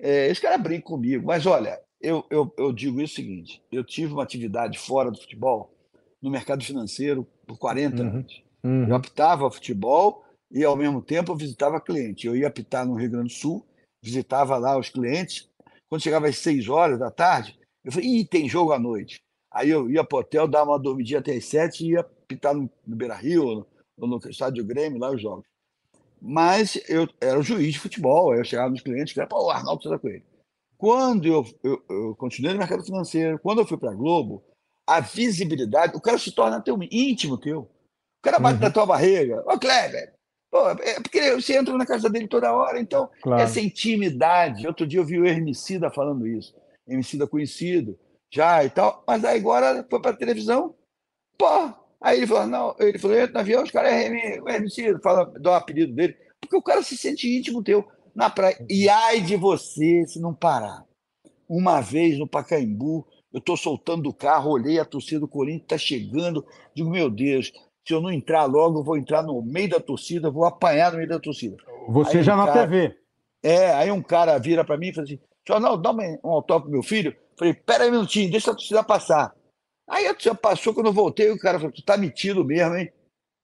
[0.01, 1.27] é, esse cara brinca comigo.
[1.27, 5.19] Mas olha, eu, eu, eu digo isso o seguinte: eu tive uma atividade fora do
[5.19, 5.75] futebol,
[6.21, 8.09] no mercado financeiro, por 40 uhum.
[8.09, 8.43] anos.
[8.63, 8.89] Uhum.
[8.89, 12.27] Eu apitava futebol e, ao mesmo tempo, eu visitava cliente.
[12.27, 13.67] Eu ia apitar no Rio Grande do Sul,
[14.03, 15.49] visitava lá os clientes.
[15.89, 19.21] Quando chegava às 6 horas da tarde, eu falei: ih, tem jogo à noite.
[19.51, 22.55] Aí eu ia para o hotel, dava uma dormidinha até as 7 e ia apitar
[22.55, 25.47] no, no Beira Rio, no, no estádio Grêmio, lá os jogos.
[26.21, 29.51] Mas eu era o juiz de futebol, eu chegava nos clientes, que era, pô, o
[29.51, 30.25] Arnaldo precisa com ele.
[30.77, 34.45] Quando eu, eu, eu continuei no mercado financeiro, quando eu fui para a Globo,
[34.87, 37.61] a visibilidade, o cara se torna teu íntimo teu.
[37.61, 38.65] O cara bate uhum.
[38.65, 39.43] na tua barriga.
[39.47, 40.15] Ô, Kleber,
[40.51, 43.43] pô, é porque você entra na casa dele toda hora, então claro.
[43.43, 44.67] essa intimidade.
[44.67, 46.55] Outro dia eu vi o Hermicida falando isso.
[46.87, 47.99] Hermicida conhecido,
[48.33, 50.75] já e tal, mas aí agora foi para a televisão,
[51.39, 51.73] pô.
[52.01, 55.53] Aí ele falou, não, ele falou, entra no avião, os caras é Hermicida, fala, dá
[55.53, 58.57] o apelido dele, porque o cara se sente íntimo teu na praia.
[58.69, 60.85] E ai de você se não parar.
[61.49, 65.79] Uma vez no Pacaembu, eu estou soltando o carro, olhei a torcida do Corinthians, está
[65.79, 66.47] chegando.
[66.75, 67.53] Digo, meu Deus,
[67.87, 70.99] se eu não entrar logo, eu vou entrar no meio da torcida, vou apanhar no
[70.99, 71.57] meio da torcida.
[71.89, 72.97] Você aí já um na cara, TV.
[73.43, 76.73] É, aí um cara vira para mim e fala assim: Jornal, dá um autógrafo pro
[76.73, 77.15] meu filho.
[77.37, 79.35] Falei, pera aí um minutinho, deixa a torcida passar.
[79.89, 82.91] Aí a torcida passou, quando eu voltei, o cara falou: tu tá metido mesmo, hein?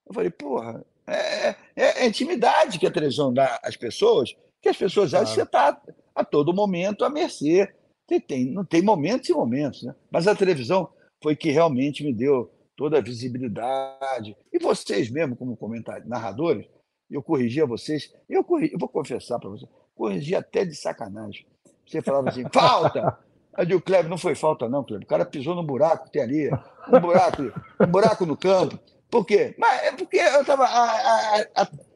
[0.07, 4.77] Eu falei, porra, é, é, é intimidade que a televisão dá às pessoas que as
[4.77, 5.81] pessoas acham que você está
[6.15, 7.73] a todo momento à mercê.
[8.07, 9.95] Tem, tem, não tem momentos e momentos, né?
[10.11, 10.89] Mas a televisão
[11.23, 14.37] foi que realmente me deu toda a visibilidade.
[14.53, 16.67] E vocês mesmo, como comentários, narradores,
[17.11, 21.47] eu corrigia vocês, eu, corrigi, eu vou confessar para vocês, corrigi até de sacanagem.
[21.87, 23.19] Você falava assim, falta!
[23.53, 25.05] Aí eu o Kleber, não foi falta, não, Kleber.
[25.05, 26.51] O cara pisou no buraco que tem ali.
[26.89, 27.43] Um buraco,
[27.81, 28.79] um buraco no campo.
[29.11, 29.55] Por quê?
[29.59, 30.67] Mas é porque eu estava.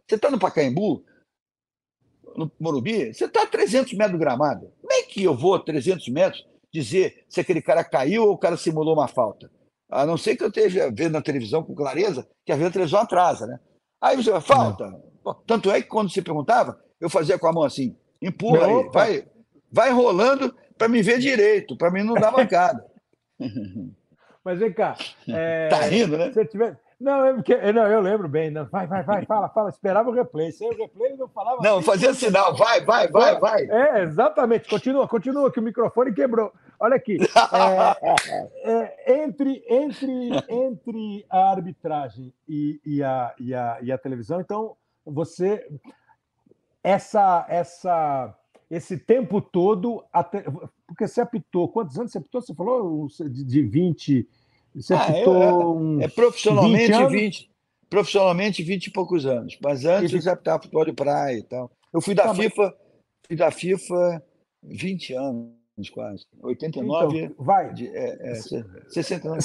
[0.07, 1.05] Você está no Pacaembu,
[2.37, 4.73] no Morumbi, você está a 300 metros do gramado.
[4.81, 8.39] Como é que eu vou a 300 metros dizer se aquele cara caiu ou o
[8.39, 9.51] cara simulou uma falta?
[9.91, 13.47] A não ser que eu esteja vendo na televisão com clareza, que a televisão atrasa,
[13.47, 13.61] né?
[14.01, 14.93] Aí você vai, falta.
[15.47, 19.27] Tanto é que quando você perguntava, eu fazia com a mão assim, empurra aí, vai,
[19.71, 22.85] vai enrolando para me ver direito, para mim não dar mancada.
[24.45, 24.97] Mas vem cá.
[25.29, 26.33] É, tá rindo, né?
[26.33, 26.79] Se tiver...
[27.05, 28.51] Não, é porque, não, eu lembro bem.
[28.51, 28.65] Não.
[28.65, 29.69] Vai, vai, vai, fala, fala.
[29.69, 30.51] Esperava o replay.
[30.51, 31.59] Sem o replay ele não falava.
[31.63, 32.57] Não, assim, fazia sinal.
[32.57, 33.63] Vai, vai, vai, vai.
[33.65, 34.67] É, exatamente.
[34.71, 36.51] Continua, continua, que o microfone quebrou.
[36.81, 37.19] Olha aqui.
[38.65, 44.41] É, é, entre, entre, entre a arbitragem e, e, a, e, a, e a televisão,
[44.41, 44.75] então,
[45.05, 45.69] você.
[46.83, 48.35] Essa, essa,
[48.71, 50.03] esse tempo todo.
[50.11, 50.43] Até,
[50.87, 51.69] porque você apitou.
[51.69, 52.41] Quantos anos você apitou?
[52.41, 54.27] Você falou de, de 20.
[54.75, 55.43] Você ah, apitou.
[55.43, 57.51] Eu, é, é profissionalmente 20, 20,
[57.89, 59.57] Profissionalmente 20 e poucos anos.
[59.63, 60.29] Mas antes e...
[60.29, 61.71] eu apitava futebol de praia e tal.
[61.93, 62.77] Eu fui da tá, FIFA.
[63.27, 64.23] Fui da FIFA
[64.63, 66.25] 20 anos quase.
[66.43, 67.19] 89.
[67.19, 67.73] Então, vai.
[67.73, 69.45] De, é, é, 60 anos.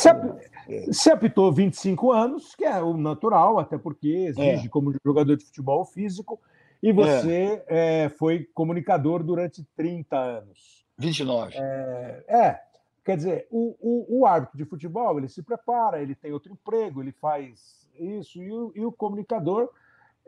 [0.87, 4.69] Você, apitou 25 anos, que é o natural, até porque exige, é.
[4.69, 6.39] como jogador de futebol físico,
[6.81, 8.05] e você é.
[8.05, 10.85] é foi comunicador durante 30 anos.
[10.97, 11.55] 29.
[11.55, 12.68] É, é
[13.09, 17.01] quer dizer, o, o, o, árbitro de futebol ele se prepara, ele tem outro emprego,
[17.01, 19.67] ele faz isso, e o, e o comunicador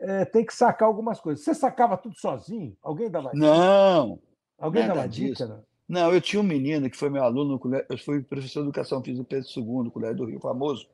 [0.00, 1.44] é, tem que sacar algumas coisas.
[1.44, 2.76] Você sacava tudo sozinho?
[2.82, 3.46] Alguém dava dica?
[3.46, 4.18] Não.
[4.58, 5.46] Alguém dava dica?
[5.46, 5.64] Não?
[5.88, 9.24] Não, eu tinha um menino que foi meu aluno, eu fui professor de educação física
[9.28, 10.88] Pedro II, Colégio do Rio, famoso.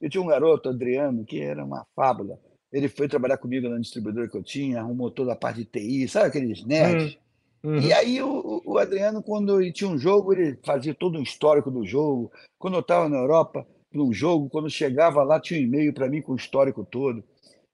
[0.00, 2.38] Eu tinha um garoto, Adriano, que era uma fábula.
[2.72, 6.06] Ele foi trabalhar comigo na distribuidora que eu tinha, arrumou toda a parte de TI,
[6.06, 7.18] sabe aqueles nerds?
[7.64, 7.78] Uhum.
[7.78, 11.70] E aí o, o, Adriano, quando ele tinha um jogo, ele fazia todo um histórico
[11.70, 12.30] do jogo.
[12.58, 16.22] Quando eu estava na Europa, num jogo, quando chegava lá, tinha um e-mail para mim
[16.22, 17.24] com o histórico todo.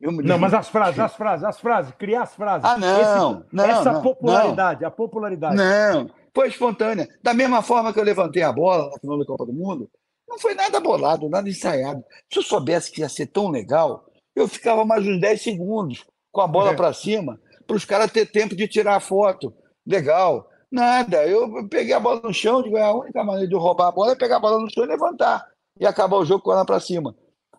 [0.00, 2.64] não, mas as frases, as frases, as frases, criar as frases.
[2.64, 4.88] Ah, não, Esse, não Essa não, popularidade, não.
[4.88, 5.56] a popularidade.
[5.56, 7.08] Não, foi espontânea.
[7.22, 9.90] Da mesma forma que eu levantei a bola na final da Copa do Mundo,
[10.28, 12.02] não foi nada bolado, nada ensaiado.
[12.32, 16.40] Se eu soubesse que ia ser tão legal, eu ficava mais uns 10 segundos com
[16.40, 16.74] a bola é.
[16.74, 19.54] para cima, para os caras ter tempo de tirar a foto.
[19.86, 20.48] Legal.
[20.70, 21.26] Nada.
[21.26, 24.12] Eu peguei a bola no chão, digo, é a única maneira de roubar a bola
[24.12, 25.46] é pegar a bola no chão e levantar.
[25.78, 27.14] E acabar o jogo com ela para cima.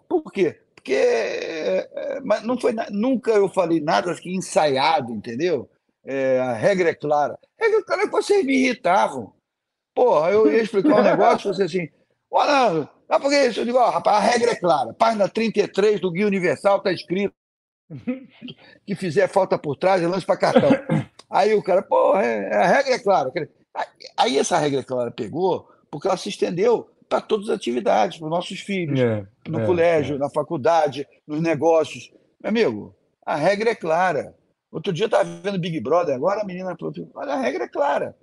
[0.07, 0.59] Por quê?
[0.75, 5.69] Porque é, mas não foi nunca eu falei nada assim ensaiado, entendeu?
[6.03, 7.37] É, a regra é clara.
[7.59, 9.33] A regra é clara é que vocês me irritavam.
[9.95, 11.89] Porra, eu ia explicar um negócio, você assim,
[12.29, 13.59] olha, ah, porque isso?
[13.59, 14.93] Eu digo, ó, rapaz, a regra é clara.
[14.93, 17.33] Página 33 do Guia Universal está escrito
[18.85, 20.71] que fizer falta por trás, é lance para cartão.
[21.33, 23.31] Aí o cara, porra, é, a regra é clara.
[24.15, 28.25] Aí essa regra é clara pegou, porque ela se estendeu para todas as atividades, para
[28.25, 30.19] os nossos filhos, é, no é, colégio, é.
[30.19, 32.11] na faculdade, nos negócios.
[32.39, 34.35] Meu amigo, a regra é clara.
[34.71, 37.67] Outro dia eu estava vendo Big Brother, agora a menina falou: olha, a regra é
[37.67, 38.15] clara.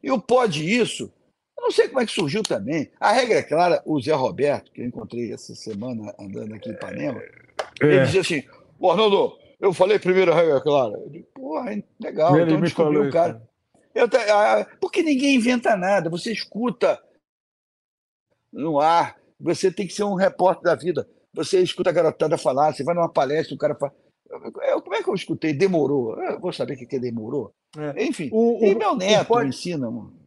[0.00, 1.12] E, o pode isso,
[1.58, 2.88] eu não sei como é que surgiu também.
[3.00, 6.72] A regra é clara, o Zé Roberto, que eu encontrei essa semana andando aqui em
[6.72, 7.84] Ipanema, é.
[7.84, 8.44] ele dizia assim:
[8.78, 10.94] Ô, Arnaldo, eu falei primeiro regra é clara.
[10.98, 13.42] Eu digo, porra, legal, ele então descobriu o cara.
[13.94, 17.02] Eu, ah, porque ninguém inventa nada, você escuta
[18.52, 21.08] no ar, você tem que ser um repórter da vida.
[21.32, 23.94] Você escuta a garotada falar, você vai numa palestra, o cara fala.
[24.68, 25.52] Eu, como é que eu escutei?
[25.52, 26.18] Demorou.
[26.20, 27.54] Eu vou saber o que, que demorou.
[27.76, 28.04] É.
[28.04, 29.44] Enfim, o, e meu neto pode...
[29.44, 30.25] me ensina, mano.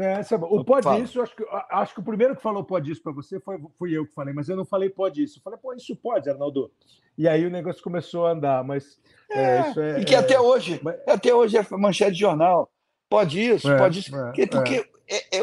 [0.00, 0.98] É, o pode Fala.
[0.98, 3.96] isso, acho que, acho que o primeiro que falou pode isso para você foi fui
[3.96, 5.38] eu que falei, mas eu não falei pode isso.
[5.38, 6.70] Eu falei, pô, isso pode, Arnaldo.
[7.18, 8.98] E aí o negócio começou a andar, mas
[9.30, 10.40] é, é, isso é, e que até é.
[10.40, 10.96] hoje, mas...
[11.06, 12.70] até hoje é manchete de jornal.
[13.10, 14.10] Pode isso, é, pode isso.
[14.10, 14.88] porque, porque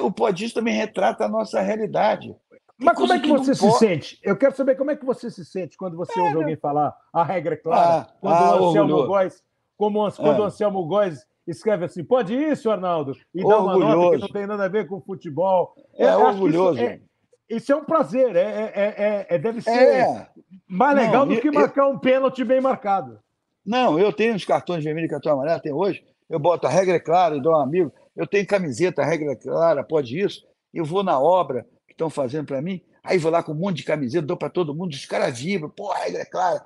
[0.02, 2.36] o pode isso também retrata a nossa realidade.
[2.80, 3.80] Mas como é que, que você se pode...
[3.80, 4.20] sente?
[4.24, 7.24] Eu quero saber como é que você se sente quando você ouve alguém falar a
[7.24, 9.44] regra é clara, ah, quando ah, o Anselmo Góes,
[9.76, 14.22] como quando o Anselmo Góes escreve assim, pode isso, Arnaldo, e dá uma nota que
[14.22, 15.74] não tem nada a ver com futebol.
[15.96, 16.78] É, é orgulhoso.
[16.78, 17.02] Isso é,
[17.50, 20.30] isso é, um prazer, é, é, é deve ser
[20.68, 23.20] mais legal não, do que marcar eu, um pênalti bem marcado.
[23.66, 26.96] Não, eu tenho os cartões vermelho e cartão amarelo, até hoje, eu boto a regra
[26.96, 30.46] é clara e dou um amigo, eu tenho camiseta, a regra é clara, pode isso,
[30.74, 33.78] eu vou na obra que estão fazendo para mim, aí vou lá com um monte
[33.78, 36.66] de camiseta, dou para todo mundo, os caras vibram, pô, a regra é clara.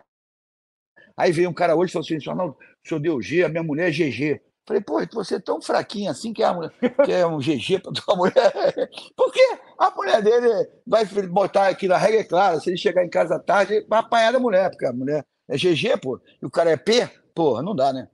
[1.15, 3.61] Aí veio um cara hoje e falou assim, não, o senhor deu G, a minha
[3.61, 4.41] mulher é GG.
[4.71, 6.71] Falei, pô, você é tão fraquinho assim que é, mulher,
[7.03, 8.89] que é um GG para tua mulher.
[9.17, 9.59] Por quê?
[9.77, 13.35] A mulher dele vai botar aqui na regra, é clara, se ele chegar em casa
[13.35, 16.71] à tarde, vai apanhar da mulher, porque a mulher é GG, pô, e o cara
[16.71, 18.07] é P, porra, não dá, né?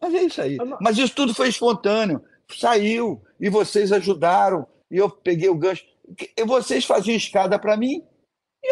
[0.00, 0.56] Mas é isso aí.
[0.80, 2.22] Mas isso tudo foi espontâneo.
[2.48, 5.84] Saiu, e vocês ajudaram, e eu peguei o gancho.
[6.36, 8.02] E vocês faziam escada para mim,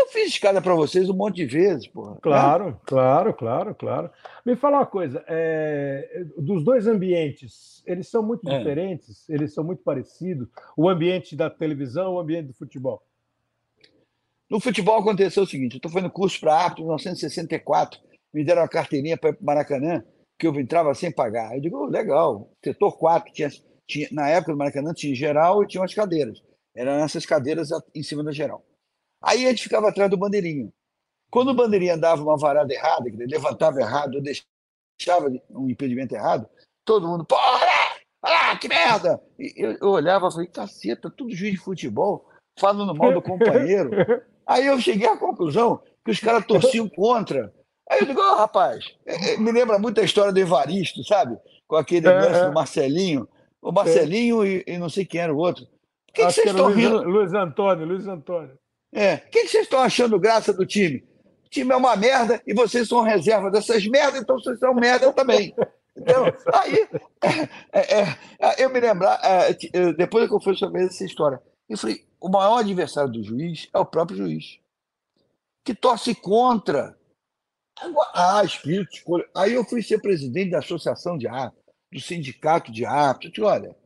[0.01, 2.16] eu fiz escada para vocês um monte de vezes, porra.
[2.20, 2.76] Claro, né?
[2.84, 4.11] claro, claro, claro.
[4.45, 8.59] Me fala uma coisa, é, dos dois ambientes, eles são muito é.
[8.59, 10.49] diferentes, eles são muito parecidos.
[10.76, 13.03] O ambiente da televisão, o ambiente do futebol.
[14.49, 18.01] No futebol aconteceu o seguinte: eu estou fazendo curso para árbitro em 1964,
[18.32, 20.05] me deram uma carteirinha para ir para o Maracanã,
[20.38, 21.55] que eu entrava sem pagar.
[21.55, 23.49] Eu digo, oh, legal, setor 4, tinha,
[23.86, 26.42] tinha, na época do Maracanã tinha geral e tinha umas cadeiras.
[26.74, 28.64] Eram essas cadeiras em cima da geral.
[29.25, 30.72] Aí a gente ficava atrás do bandeirinho.
[31.31, 36.14] Quando o bandeirinha dava uma varada errada, que ele levantava errado, ou deixava um impedimento
[36.14, 36.49] errado,
[36.85, 37.66] todo mundo, porra,
[38.22, 39.20] lá, que merda!
[39.39, 43.91] E eu, eu olhava e falei, caceta, tudo juiz de futebol falando mal do companheiro.
[44.47, 47.53] Aí eu cheguei à conclusão que os caras torciam contra.
[47.91, 51.37] Aí eu digo, oh, rapaz, é, é, me lembra muito a história do Evaristo, sabe?
[51.66, 52.47] Com aquele é, lance é.
[52.47, 53.29] do Marcelinho.
[53.61, 55.64] O Marcelinho e, e, não sei quem era o outro.
[55.64, 57.03] Por que, que vocês estão Luiz, rindo?
[57.03, 58.59] Luiz Antônio, Luiz Antônio.
[58.95, 59.16] É.
[59.16, 61.05] O que, vocês estão achando graça do time?
[61.45, 65.12] O time é uma merda e vocês são reserva dessas merdas, então vocês são merda
[65.12, 65.55] também.
[65.97, 66.88] Então, aí,
[67.72, 69.20] é, é, eu me lembrar,
[69.97, 73.78] depois que eu fui sobre essa história, eu falei, o maior adversário do juiz é
[73.78, 74.59] o próprio juiz,
[75.64, 76.97] que torce contra.
[78.14, 79.28] Ah, espírito escolha.
[79.36, 83.45] Aí eu fui ser presidente da Associação de Árbitros, do Sindicato de Árbitros.
[83.45, 83.76] Olha,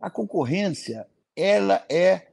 [0.00, 1.06] a concorrência
[1.36, 2.28] ela é,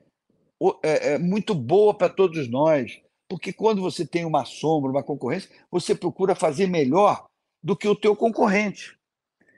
[0.84, 5.50] é, é muito boa para todos nós, porque quando você tem uma sombra, uma concorrência,
[5.72, 7.26] você procura fazer melhor
[7.62, 8.98] do que o teu concorrente.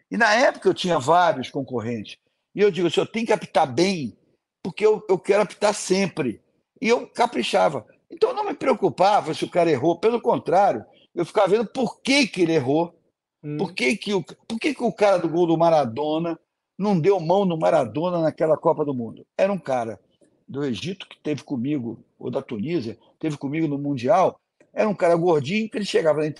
[0.10, 2.18] E na época eu tinha vários concorrentes.
[2.53, 4.18] E eu digo, se eu tenho que apitar bem,
[4.64, 6.41] porque eu, eu quero apitar sempre.
[6.82, 7.86] E eu caprichava.
[8.10, 12.01] Então eu não me preocupava se o cara errou, pelo contrário, eu ficava vendo por
[12.01, 12.97] que, que ele errou.
[13.43, 13.58] Hum.
[13.58, 16.39] Por, que, que, o, por que, que o cara do gol do Maradona
[16.78, 19.26] não deu mão no Maradona naquela Copa do Mundo?
[19.38, 19.99] Era um cara
[20.47, 24.39] do Egito que teve comigo, ou da Tunísia, teve comigo no Mundial.
[24.73, 26.33] Era um cara gordinho que ele chegava na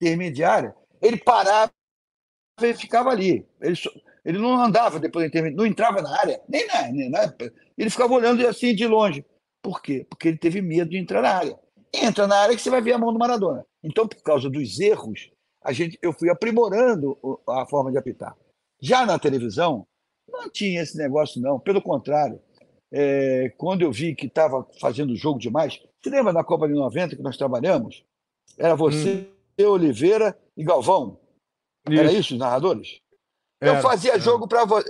[0.00, 1.72] intermediária, ele parava
[2.60, 3.46] e ficava ali.
[3.60, 3.76] Ele,
[4.24, 7.32] ele não andava depois da não entrava na área, nem na, nem na,
[7.76, 9.24] Ele ficava olhando assim de longe.
[9.62, 10.06] Por quê?
[10.08, 11.58] Porque ele teve medo de entrar na área.
[11.92, 13.64] Entra na área que você vai ver a mão do Maradona.
[13.82, 15.30] Então, por causa dos erros,
[15.62, 17.18] a gente, eu fui aprimorando
[17.48, 18.36] a forma de apitar.
[18.80, 19.86] Já na televisão,
[20.28, 21.58] não tinha esse negócio, não.
[21.58, 22.40] Pelo contrário,
[22.92, 27.16] é, quando eu vi que estava fazendo jogo demais, você lembra na Copa de 90
[27.16, 28.04] que nós trabalhamos?
[28.56, 29.28] Era você,
[29.58, 29.70] hum.
[29.70, 31.18] Oliveira e Galvão.
[31.88, 32.00] Isso.
[32.00, 33.00] Era isso, os narradores?
[33.60, 34.20] Eu é, fazia é.
[34.20, 34.82] jogo para vo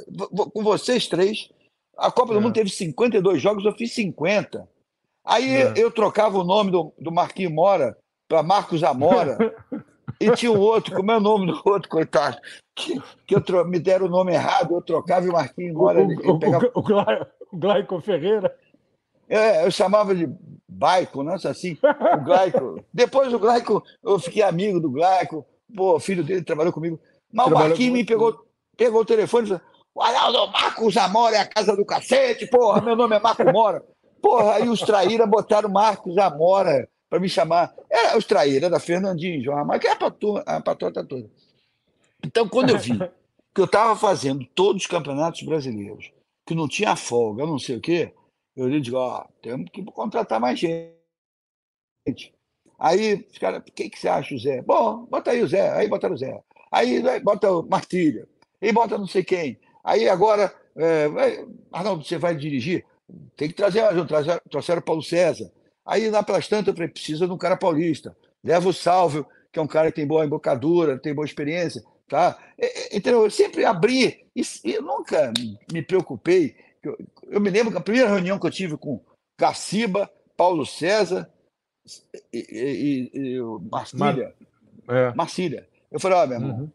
[0.51, 1.51] com vocês três.
[1.97, 2.43] A Copa do é.
[2.43, 4.69] Mundo teve 52 jogos, eu fiz 50.
[5.25, 5.75] Aí é.
[5.77, 7.97] eu trocava o nome do, do Marquinhos Mora
[8.29, 9.37] para Marcos Amora.
[10.21, 12.39] e tinha o outro, como é o nome do outro, coitado?
[12.75, 16.01] Que, que eu me deram o nome errado, eu trocava e o Marquinhos Mora.
[16.01, 16.71] O, ele, pegava...
[16.75, 18.55] o, o Glaico Ferreira.
[19.29, 20.29] É, eu chamava de
[20.69, 21.77] Baico, não é assim?
[22.15, 22.85] O Glaico.
[22.93, 25.45] Depois o Glaico, eu fiquei amigo do Glaico.
[25.75, 26.99] Pô, o filho dele trabalhou comigo.
[27.33, 28.49] Mas Trabalhou o Marquinhos me pegou
[28.79, 29.63] pegou o telefone e falou:
[29.95, 33.85] o Arnaldo Marcos Amora é a casa do cacete, porra, meu nome é Marco Mora.
[34.23, 37.75] Porra, aí os traíra botaram Marcos Amora para me chamar.
[37.99, 41.29] Era os traíra da Fernandinho, João Amaro, que é a, patota toda.
[42.25, 42.99] Então, quando eu vi
[43.55, 46.13] que eu estava fazendo todos os campeonatos brasileiros,
[46.47, 48.13] que não tinha folga, não sei o quê,
[48.57, 52.35] eu disse, ó, temos que contratar mais gente.
[52.79, 54.63] Aí, os caras, o que, que você acha, Zé?
[54.63, 55.71] Bom, bota aí o Zé.
[55.71, 56.41] Aí botaram o Zé.
[56.71, 58.29] Aí bota o Martília
[58.61, 59.59] e bota não sei quem.
[59.83, 62.85] Aí agora, é, vai, Arnaldo, você vai dirigir?
[63.37, 65.51] Tem que trazer, trazer trouxeram o Paulo César.
[65.89, 68.17] Aí lá pelas tantas eu falei, precisa de um cara paulista.
[68.45, 71.83] Leva o Salvio, que é um cara que tem boa embocadura, tem boa experiência.
[72.07, 72.39] Tá?
[72.93, 75.33] Então, eu sempre abri e, e nunca
[75.73, 76.57] me preocupei.
[76.83, 76.97] Eu,
[77.29, 79.01] eu, me lembro que a primeira reunião que eu tive com
[79.39, 81.31] Garciba, Paulo César
[82.33, 84.35] e, e, e Marcília,
[84.87, 84.97] Mar...
[84.97, 85.15] é.
[85.15, 85.69] Marcília.
[85.91, 86.71] Eu falei, ó, oh, meu irmão, uhum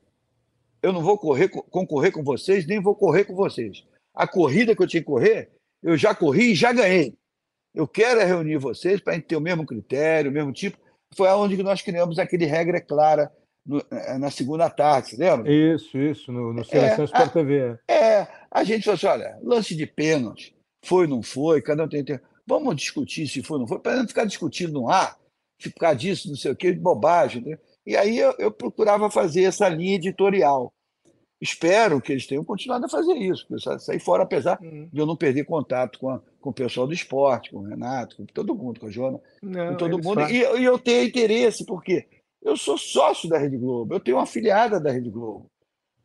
[0.84, 3.86] eu não vou correr, concorrer com vocês, nem vou correr com vocês.
[4.14, 5.50] A corrida que eu tinha que correr,
[5.82, 7.18] eu já corri e já ganhei.
[7.74, 10.78] Eu quero é reunir vocês para a gente ter o mesmo critério, o mesmo tipo.
[11.16, 13.32] Foi onde nós criamos aquele regra clara
[13.66, 15.52] no, eh, na segunda tarde, lembra?
[15.52, 17.78] Isso, isso, no, no Seleção é, Sport TV.
[17.88, 20.56] É, a gente falou assim: olha, lance de pênalti,
[20.86, 22.04] foi, não foi, cada um tem.
[22.04, 25.18] tem vamos discutir se foi, não foi, para não ficar discutindo no ar,
[25.60, 27.42] ficar disso, não sei o que, bobagem.
[27.42, 27.58] Né?
[27.86, 30.74] E aí eu, eu, procurava fazer essa linha editorial.
[31.44, 33.46] Espero que eles tenham continuado a fazer isso,
[33.78, 34.88] sair fora, apesar uhum.
[34.90, 38.16] de eu não perder contato com, a, com o pessoal do esporte, com o Renato,
[38.16, 40.22] com todo mundo, com a Jona, não, com todo mundo.
[40.22, 42.08] E, e, eu tenho interesse, porque
[42.42, 45.48] eu sou sócio da Rede Globo, eu tenho uma afiliada da Rede Globo.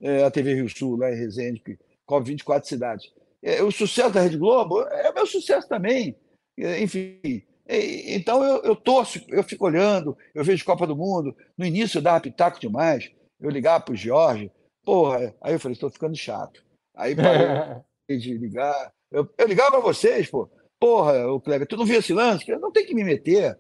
[0.01, 3.09] é, a TV Rio Sul, lá em Resende, que cobre 24 cidades.
[3.41, 6.17] É, o sucesso da Rede Globo é o meu sucesso também.
[6.59, 11.37] É, enfim, é, então eu, eu torço, eu fico olhando, eu vejo Copa do Mundo.
[11.57, 13.09] No início eu dava pitaco demais,
[13.41, 14.51] eu ligava para o Jorge,
[14.89, 16.65] porra, aí eu falei, estou ficando chato.
[16.97, 18.91] Aí parei de ligar.
[19.11, 22.51] Eu, eu ligava para vocês, pô, porra, o Kleber, tu não viu esse lance?
[22.51, 23.59] Eu não tem que me meter.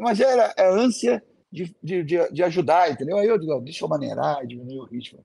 [0.00, 3.18] Mas era a ânsia de, de, de, ajudar, entendeu?
[3.18, 5.20] Aí eu digo, deixa eu maneirar, diminuir o ritmo.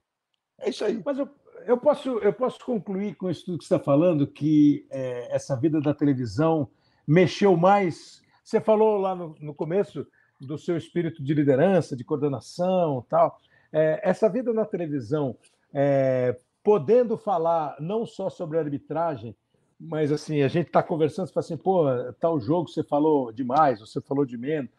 [0.60, 1.00] É isso aí.
[1.02, 1.26] Mas eu,
[1.64, 5.56] eu, posso, eu posso concluir com isso tudo que você está falando, que é, essa
[5.56, 6.68] vida da televisão
[7.06, 8.20] mexeu mais.
[8.44, 10.06] Você falou lá no, no começo
[10.38, 13.40] do seu espírito de liderança, de coordenação tal.
[13.72, 15.36] É, essa vida na televisão,
[15.72, 19.36] é, podendo falar não só sobre arbitragem,
[19.78, 21.84] mas assim, a gente está conversando, você fala assim, pô,
[22.18, 24.70] tal jogo você falou demais, você falou de menos.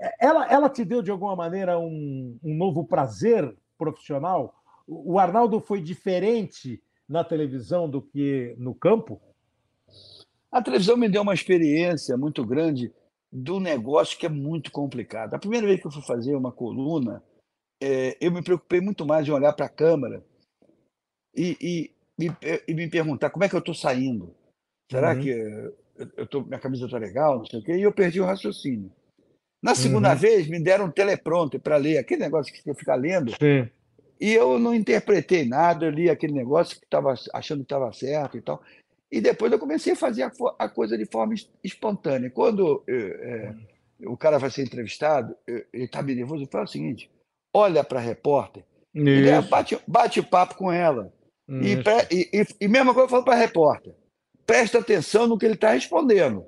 [0.00, 4.54] É, ela, ela te deu, de alguma maneira, um, um novo prazer profissional?
[4.86, 9.20] O Arnaldo foi diferente na televisão do que no campo?
[10.50, 12.92] A televisão me deu uma experiência muito grande
[13.30, 15.34] do negócio que é muito complicado.
[15.34, 17.22] A primeira vez que eu fui fazer uma coluna,
[17.80, 20.24] é, eu me preocupei muito mais em olhar para a câmera
[21.34, 21.56] e,
[22.18, 22.28] e,
[22.66, 24.34] e, me perguntar como é que eu estou saindo.
[24.90, 25.20] Será uhum.
[25.20, 25.30] que
[26.16, 27.38] eu tô, minha camisa está legal?
[27.38, 27.76] Não sei o quê.
[27.76, 28.90] E eu perdi o raciocínio.
[29.62, 30.16] Na segunda uhum.
[30.16, 33.32] vez, me deram um teleprompter para ler, aquele negócio que você fica lendo.
[33.32, 33.68] Sim.
[34.20, 38.36] E eu não interpretei nada, eu li aquele negócio que estava achando que estava certo
[38.36, 38.62] e tal.
[39.10, 42.30] E depois eu comecei a fazer a, a coisa de forma espontânea.
[42.30, 43.54] Quando é,
[44.06, 47.10] o cara vai ser entrevistado, ele está bem nervoso, eu falo o seguinte:
[47.58, 48.64] olha para a repórter,
[49.42, 51.12] bate, bate papo com ela.
[51.48, 51.74] E,
[52.10, 53.94] e, e, e mesma coisa eu falo para a repórter
[54.48, 56.46] presta atenção no que ele está respondendo,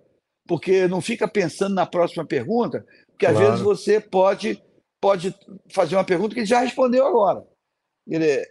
[0.48, 4.60] porque não fica pensando na próxima pergunta, porque às vezes você pode,
[4.98, 5.34] pode
[5.70, 7.46] fazer uma pergunta que ele já respondeu agora.
[8.08, 8.42] Ele,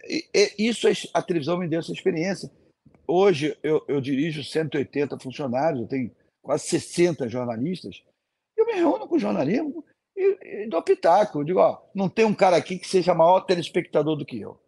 [0.56, 2.48] isso a televisão me deu essa experiência.
[3.08, 8.04] Hoje eu, eu dirijo 180 funcionários, eu tenho quase 60 jornalistas.
[8.56, 9.84] Eu me reúno com o jornalismo
[10.20, 11.40] e, e dou pitaco.
[11.40, 14.58] Eu digo, ó, não tem um cara aqui que seja maior telespectador do que eu.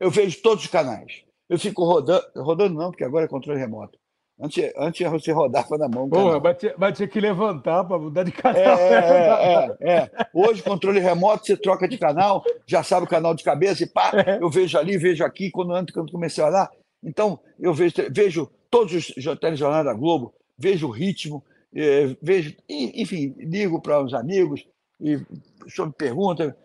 [0.00, 1.24] Eu vejo todos os canais.
[1.48, 3.98] Eu fico rodando, rodando não, porque agora é controle remoto.
[4.38, 6.08] Antes, antes você rodava na mão.
[6.10, 8.60] Porra, mas tinha, mas tinha que levantar para mudar de canal.
[8.60, 13.34] É, é, é, é, Hoje, controle remoto, você troca de canal, já sabe o canal
[13.34, 14.38] de cabeça e pá, é.
[14.42, 16.70] eu vejo ali, vejo aqui, quando antes quando comecei a olhar.
[17.02, 21.42] Então, eu vejo, vejo todos os telejornais da Globo, vejo o ritmo,
[21.74, 24.66] é, vejo, enfim, ligo para os amigos
[25.00, 25.20] e
[25.68, 26.56] sobre pergunta.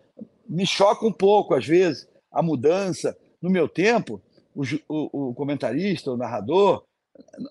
[0.48, 3.16] Me choca um pouco, às vezes, a mudança.
[3.40, 4.20] No meu tempo,
[4.54, 6.84] o, o, o comentarista, o narrador,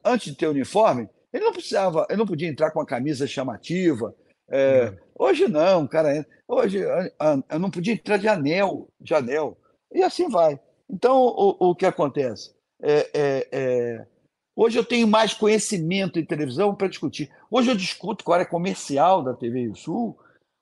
[0.03, 4.13] antes de ter uniforme, ele não precisava, ele não podia entrar com a camisa chamativa.
[4.49, 4.97] É, uhum.
[5.19, 6.25] Hoje não, cara.
[6.47, 9.57] Hoje eu não podia entrar de anel, de anel.
[9.93, 10.59] E assim vai.
[10.89, 12.53] Então, o, o que acontece?
[12.81, 14.07] É, é, é,
[14.55, 17.31] hoje eu tenho mais conhecimento em televisão para discutir.
[17.49, 20.17] Hoje eu discuto com a área comercial da TV Sul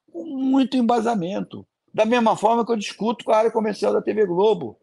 [0.10, 1.66] com muito embasamento.
[1.94, 4.78] Da mesma forma que eu discuto com a área comercial da TV Globo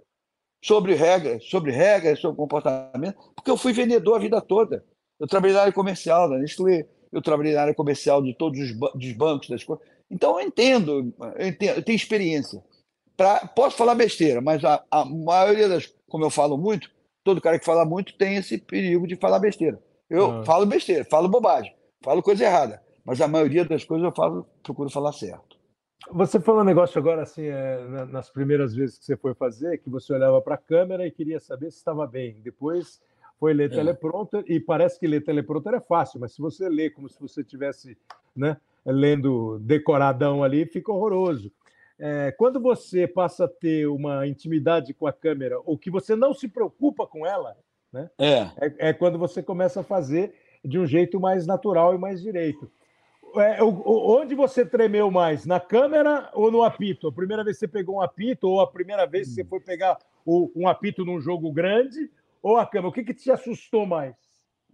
[0.65, 4.85] sobre regras, sobre regras, sobre comportamento, porque eu fui vendedor a vida toda.
[5.19, 8.77] Eu trabalhei na área comercial da Nestlé, eu trabalhei na área comercial de todos os
[8.95, 9.87] dos bancos, das coisas.
[10.11, 12.63] Então eu entendo, eu, entendo, eu tenho experiência.
[13.17, 16.91] Pra, posso falar besteira, mas a, a maioria das, como eu falo muito,
[17.25, 19.83] todo cara que fala muito tem esse perigo de falar besteira.
[20.11, 20.45] Eu ah.
[20.45, 24.91] falo besteira, falo bobagem, falo coisa errada, mas a maioria das coisas eu falo, procuro
[24.91, 25.57] falar certo.
[26.11, 29.89] Você falou um negócio agora, assim, é, nas primeiras vezes que você foi fazer, que
[29.89, 32.41] você olhava para a câmera e queria saber se estava bem.
[32.43, 33.01] Depois
[33.39, 33.75] foi ler é.
[33.75, 37.43] teleprompter, e parece que ler teleprompter é fácil, mas se você lê como se você
[37.43, 37.97] estivesse
[38.35, 41.53] né, lendo decoradão ali, fica horroroso.
[41.99, 46.35] É, quando você passa a ter uma intimidade com a câmera, ou que você não
[46.35, 47.57] se preocupa com ela,
[47.93, 48.41] né, é.
[48.61, 50.35] é, é quando você começa a fazer
[50.65, 52.71] de um jeito mais natural e mais direito
[53.39, 55.45] é, onde você tremeu mais?
[55.45, 57.09] Na câmera ou no apito?
[57.09, 59.61] A primeira vez que você pegou um apito, ou a primeira vez que você foi
[59.61, 62.11] pegar um apito num jogo grande,
[62.43, 62.89] ou a câmera?
[62.89, 64.15] O que, que te assustou mais?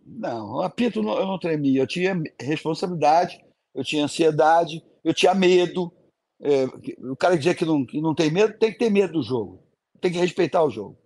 [0.05, 1.83] Não, o apito eu não tremia.
[1.83, 3.45] Eu tinha responsabilidade,
[3.75, 5.93] eu tinha ansiedade, eu tinha medo.
[6.41, 6.65] É,
[6.99, 9.63] o cara que que não, que não tem medo, tem que ter medo do jogo.
[10.01, 10.99] Tem que respeitar o jogo.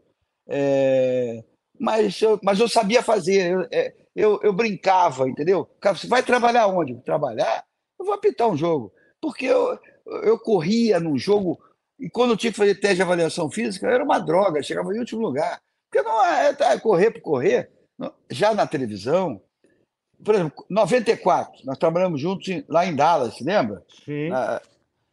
[0.49, 1.45] É,
[1.79, 3.53] mas, eu, mas eu sabia fazer.
[3.53, 5.69] Eu, é, eu, eu brincava, entendeu?
[5.85, 6.95] Você vai trabalhar onde?
[7.03, 7.65] Trabalhar?
[7.99, 8.91] Eu vou apitar um jogo.
[9.21, 9.79] Porque eu,
[10.23, 11.61] eu corria num jogo,
[12.01, 14.99] e quando eu tinha que fazer teste de avaliação física, era uma droga, chegava em
[14.99, 15.61] último lugar.
[15.91, 17.71] Porque não é, é correr por correr.
[18.31, 19.41] Já na televisão,
[20.25, 23.85] por exemplo, 94, nós trabalhamos juntos lá em Dallas, lembra?
[24.05, 24.31] Sim.
[24.33, 24.63] Ah,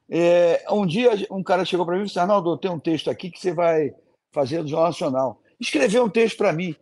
[0.09, 3.29] é, um dia um cara chegou para mim e disse: Arnaldo, tem um texto aqui
[3.29, 3.93] que você vai
[4.31, 5.41] fazendo Jornal Nacional.
[5.59, 6.75] Escreveu um texto para mim.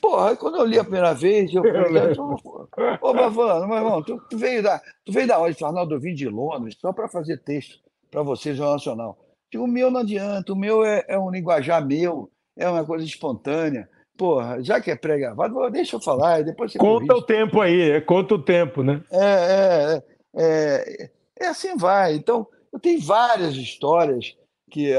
[0.00, 4.38] Porra, quando eu li a primeira vez, eu falei, ô, Bavano, meu irmão, tu, tu,
[4.38, 5.62] veio da, tu veio da onde?
[5.62, 7.78] Arnaldo, eu vim de Londres só para fazer texto
[8.10, 9.18] para você, Jornal Nacional.
[9.52, 13.04] Digo, o meu não adianta, o meu é, é um linguajar meu, é uma coisa
[13.04, 13.88] espontânea.
[14.16, 17.24] Porra, já que é pré-gravado, deixa eu falar, depois você Conta corrige.
[17.24, 19.02] o tempo aí, é, conta o tempo, né?
[19.10, 20.02] É, é,
[20.36, 22.14] é, é, é assim vai.
[22.14, 24.36] Então, eu tenho várias histórias
[24.70, 24.94] que.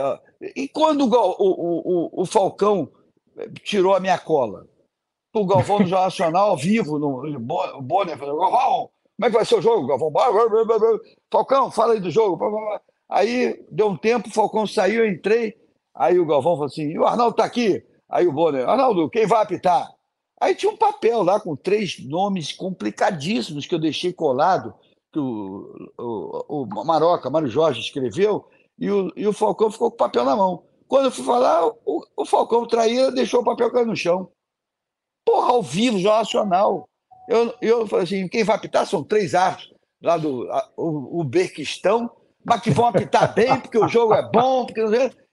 [0.56, 2.90] E quando o, o, o, o Falcão
[3.64, 4.66] tirou a minha cola?
[5.34, 7.40] O Galvão no Jornal Nacional, ao vivo, no,
[7.82, 10.12] Bonner, falou: Galvão, como é que vai ser o jogo, Galvão?
[11.32, 12.40] Falcão, fala aí do jogo.
[13.10, 15.56] Aí deu um tempo, o Falcão saiu, eu entrei.
[15.94, 17.84] Aí o Galvão falou assim: e o Arnaldo está aqui.
[18.10, 19.88] Aí o Bonner: Arnaldo, quem vai apitar?
[20.40, 24.74] Aí tinha um papel lá com três nomes complicadíssimos que eu deixei colado,
[25.14, 28.48] que o, o, o Maroca, Mário Jorge, escreveu,
[28.80, 30.64] e o, e o Falcão ficou com o papel na mão.
[30.88, 34.30] Quando eu fui falar, o, o Falcão traía, deixou o papel cair no chão.
[35.32, 36.90] Porra, ao vivo, Jornal Nacional.
[37.30, 39.74] Eu, eu falei assim: quem vai apitar são três árbitros
[40.04, 41.26] lá do a, o,
[42.44, 44.66] mas que vão apitar bem, porque o jogo é bom.
[44.66, 44.82] Porque,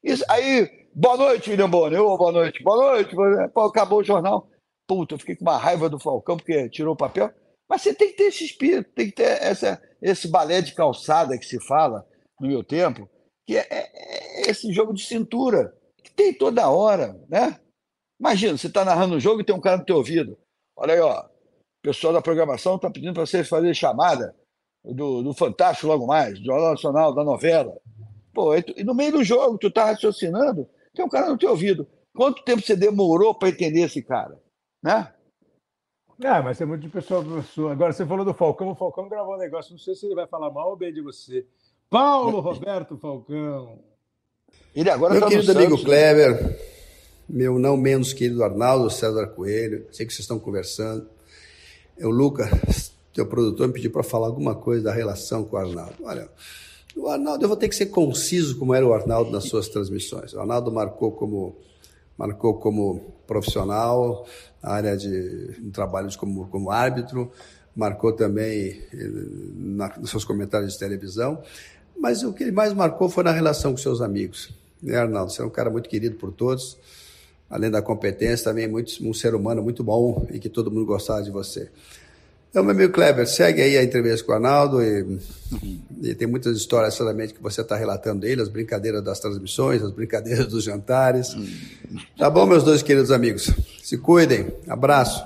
[0.05, 2.01] isso, aí, boa noite, William Bonner.
[2.01, 3.17] Oh, boa noite, boa noite.
[3.53, 4.49] Pô, acabou o jornal.
[4.87, 7.33] Puta, eu fiquei com uma raiva do Falcão, porque tirou o papel.
[7.69, 11.37] Mas você tem que ter esse espírito, tem que ter essa, esse balé de calçada
[11.37, 12.07] que se fala
[12.41, 13.11] no meu tempo,
[13.45, 15.75] que é, é, é esse jogo de cintura,
[16.05, 17.59] que tem toda hora, né?
[18.19, 20.37] Imagina, você está narrando um jogo e tem um cara no teu ouvido.
[20.77, 21.21] Olha aí, ó.
[21.21, 24.35] O pessoal da programação está pedindo para você fazer chamada
[24.85, 27.77] do, do Fantástico logo mais, do Jornal Nacional, da novela.
[28.33, 31.39] Pô, e, tu, e no meio do jogo, tu está raciocinando, tem um cara no
[31.39, 31.87] teu ouvido.
[32.15, 34.37] Quanto tempo você demorou para entender esse cara?
[34.83, 35.13] Né?
[36.23, 37.73] É, mas é muito de pessoa sua.
[37.73, 40.27] Agora, você falou do Falcão, o Falcão gravou um negócio, não sei se ele vai
[40.27, 41.47] falar mal ou bem de você.
[41.89, 43.79] Paulo Roberto Falcão.
[44.75, 46.78] Ele agora Meu tá querido amigo Santos, Kleber,
[47.29, 51.07] meu não menos querido Arnaldo César Coelho, sei que vocês estão conversando.
[52.01, 55.95] O Lucas, teu produtor, me pediu para falar alguma coisa da relação com o Arnaldo.
[56.03, 56.29] Olha,
[56.97, 60.33] o Arnaldo, eu vou ter que ser conciso como era o Arnaldo nas suas transmissões.
[60.33, 61.57] O Arnaldo marcou como,
[62.17, 64.27] marcou como profissional,
[64.63, 67.31] na área de, de trabalhos como, como árbitro,
[67.77, 69.11] marcou também eh,
[69.55, 71.43] na, nos seus comentários de televisão,
[71.97, 74.51] mas o que ele mais marcou foi na relação com seus amigos.
[74.83, 75.31] Né, Arnaldo?
[75.31, 76.79] Você é um cara muito querido por todos
[77.49, 80.87] além da competência, também é muito, um ser humano muito bom e que todo mundo
[80.87, 81.71] gostava de você.
[82.51, 85.19] Então, meu amigo Kleber, segue aí a entrevista com o Arnaldo e,
[86.01, 89.93] e tem muitas histórias certamente que você está relatando dele, as brincadeiras das transmissões, as
[89.93, 91.37] brincadeiras dos jantares.
[92.17, 93.53] Tá bom, meus dois queridos amigos?
[93.83, 94.51] Se cuidem.
[94.67, 95.23] Abraço.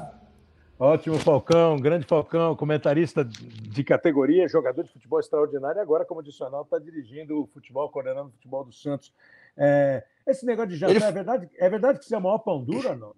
[0.76, 6.62] Ótimo, Falcão, grande Falcão, comentarista de categoria, jogador de futebol extraordinário, e agora, como adicional,
[6.62, 9.12] está dirigindo o futebol, coordenando o futebol do Santos.
[9.56, 11.04] É, esse negócio de jantar, Ele...
[11.04, 13.12] é, verdade, é verdade que você é o maior pão duro ou não?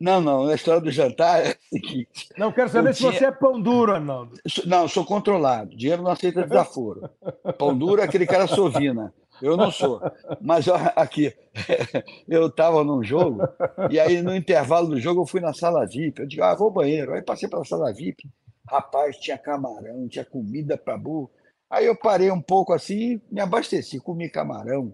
[0.00, 2.28] Não, não, a história do jantar é o seguinte.
[2.38, 4.34] Não, quero saber se você é pão duro, Arnaldo.
[4.64, 5.76] Não, sou controlado.
[5.76, 7.10] Dinheiro não aceita desaforo.
[7.58, 9.12] pão duro é aquele cara sovina.
[9.42, 10.00] Eu não sou.
[10.40, 11.34] Mas aqui,
[12.26, 13.42] eu estava num jogo,
[13.90, 16.20] e aí no intervalo do jogo eu fui na sala VIP.
[16.20, 17.12] Eu digo, ah, vou ao banheiro.
[17.12, 18.26] Aí passei pela sala VIP.
[18.68, 21.30] Rapaz, tinha camarão, tinha comida para burro.
[21.68, 24.92] Aí eu parei um pouco assim, me abasteci, comi camarão,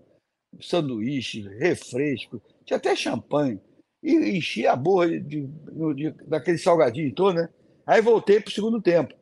[0.60, 3.60] sanduíche, refresco, tinha até champanhe.
[4.02, 5.48] E enchi a boa de, de,
[5.94, 7.48] de, daquele salgadinho todo, né?
[7.86, 9.14] Aí voltei para o segundo tempo.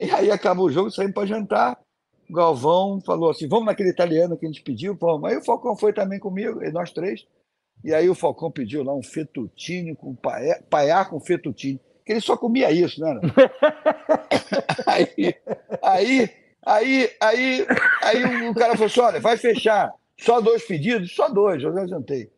[0.00, 1.78] E aí acabou o jogo, saímos para jantar.
[2.28, 5.30] O Galvão falou assim: vamos naquele italiano que a gente pediu, vamos.
[5.30, 7.26] Aí o Falcão foi também comigo, e nós três.
[7.84, 12.20] E aí o Falcão pediu lá um fettuccine com paiá, paiá com fettuccine, que ele
[12.20, 13.20] só comia isso, né?
[14.86, 15.34] aí,
[15.82, 16.30] aí,
[16.64, 17.66] aí, aí,
[18.02, 19.92] aí o cara falou assim: olha, vai fechar.
[20.18, 21.14] Só dois pedidos?
[21.14, 22.30] Só dois, eu já jantei.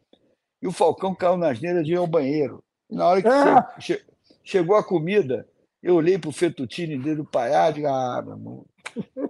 [0.62, 2.62] E o Falcão caiu nas neiras de ir ao banheiro.
[2.90, 3.74] E na hora que ah!
[3.78, 4.02] che
[4.44, 5.46] chegou a comida,
[5.82, 8.66] eu olhei para o fettuccine dele, do paiá, digo, ah, meu irmão.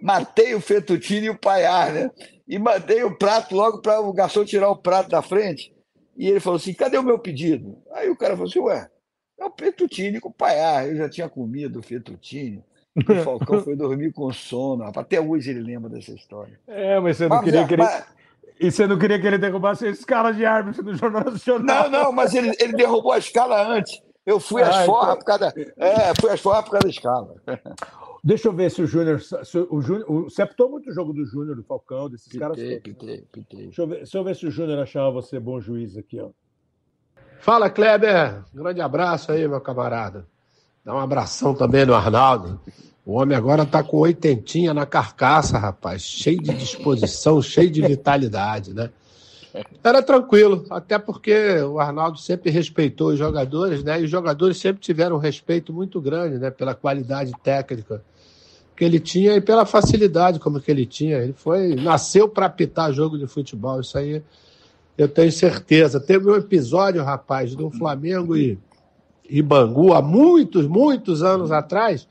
[0.01, 2.11] Matei o fettuccine e o paiá, né?
[2.49, 5.73] E mandei o prato logo para o garçom tirar o prato da frente.
[6.17, 7.79] E ele falou assim: cadê o meu pedido?
[7.93, 8.89] Aí o cara falou assim: ué,
[9.39, 10.87] é o fettuccine com o paiá.
[10.87, 12.65] Eu já tinha comido o fettuccine.
[12.97, 14.85] O Falcão foi dormir com sono.
[14.85, 16.59] Até hoje ele lembra dessa história.
[16.67, 17.83] É, mas você não mas, queria que ele...
[17.83, 18.07] Mas,
[18.61, 21.91] e você não queria que ele derrubasse a escala de árbitro do Jornal Nacional?
[21.91, 24.01] Não, não, mas ele, ele derrubou a escala antes.
[24.27, 25.19] Eu fui às ah, forras então...
[25.19, 25.55] por causa.
[25.79, 27.35] É, fui às forras por causa da escala.
[28.23, 29.19] Deixa eu ver se o Júnior.
[29.71, 32.57] O Júnior você apitou muito o jogo do Júnior, do Falcão, desses pitei, caras.
[32.57, 33.63] Pitei, pitei.
[33.65, 36.29] Deixa eu, ver, deixa eu ver se o Júnior achava você bom juiz aqui, ó.
[37.41, 38.45] Fala, Kleber.
[38.53, 40.27] grande abraço aí, meu camarada.
[40.85, 42.61] Dá um abração também no Arnaldo.
[43.05, 46.03] O homem agora tá com oitentinha na carcaça, rapaz.
[46.03, 48.91] Cheio de disposição, cheio de vitalidade, né?
[49.83, 54.01] Era tranquilo, até porque o Arnaldo sempre respeitou os jogadores, né?
[54.01, 56.51] E os jogadores sempre tiveram um respeito muito grande, né?
[56.51, 58.03] Pela qualidade técnica
[58.77, 61.19] que ele tinha e pela facilidade como que ele tinha.
[61.19, 64.23] Ele foi nasceu para apitar jogo de futebol, isso aí
[64.97, 65.99] eu tenho certeza.
[65.99, 68.59] Teve um episódio, rapaz, do Flamengo e,
[69.29, 72.07] e Bangu há muitos, muitos anos atrás.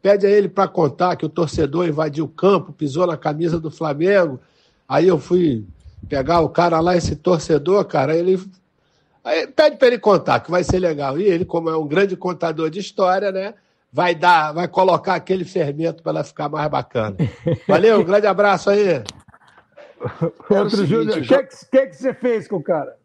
[0.00, 3.70] Pede a ele para contar que o torcedor invadiu o campo, pisou na camisa do
[3.70, 4.40] Flamengo.
[4.88, 5.66] Aí eu fui
[6.08, 8.40] pegar o cara lá, esse torcedor, cara, ele.
[9.24, 11.18] Aí pede para ele contar, que vai ser legal.
[11.18, 13.54] E ele, como é um grande contador de história, né?
[13.92, 17.16] Vai dar, vai colocar aquele fermento para ela ficar mais bacana.
[17.66, 19.02] Valeu, um grande abraço aí.
[20.48, 22.96] Outro Júnior, o que, que, que você fez com o cara?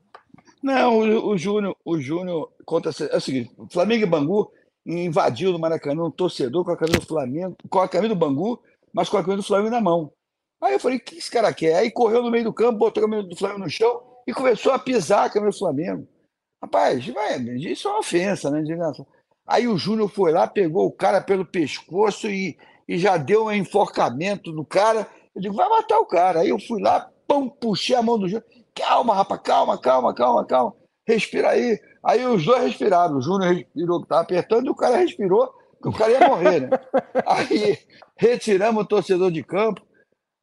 [0.62, 4.52] Não, o, o Júnior, o Júnior conta é o seguinte: Flamengo e Bangu
[4.86, 8.62] invadiu no Maracanã um torcedor com a camisa do Flamengo, com a camisa do Bangu,
[8.94, 10.12] mas com a camisa do Flamengo na mão.
[10.62, 11.76] Aí eu falei, o que esse cara quer?
[11.76, 14.72] Aí correu no meio do campo, botou a camisa do Flamengo no chão e começou
[14.72, 16.08] a pisar a camisa do Flamengo.
[16.62, 18.64] Rapaz, vai, isso é uma ofensa, né?
[19.46, 22.58] Aí o Júnior foi lá, pegou o cara pelo pescoço e,
[22.88, 25.06] e já deu um enforcamento no cara.
[25.36, 26.40] Eu digo, vai matar o cara.
[26.40, 28.46] Aí eu fui lá, pum, puxei a mão do Júnior.
[28.74, 30.74] Calma, rapaz, calma, calma, calma, calma.
[31.08, 31.80] Respira aí.
[32.04, 33.18] Aí os dois respiraram.
[33.18, 36.62] O Júnior respirou que estava apertando e o cara respirou, que o cara ia morrer,
[36.62, 36.70] né?
[37.26, 37.78] Aí
[38.16, 39.82] retiramos o torcedor de campo.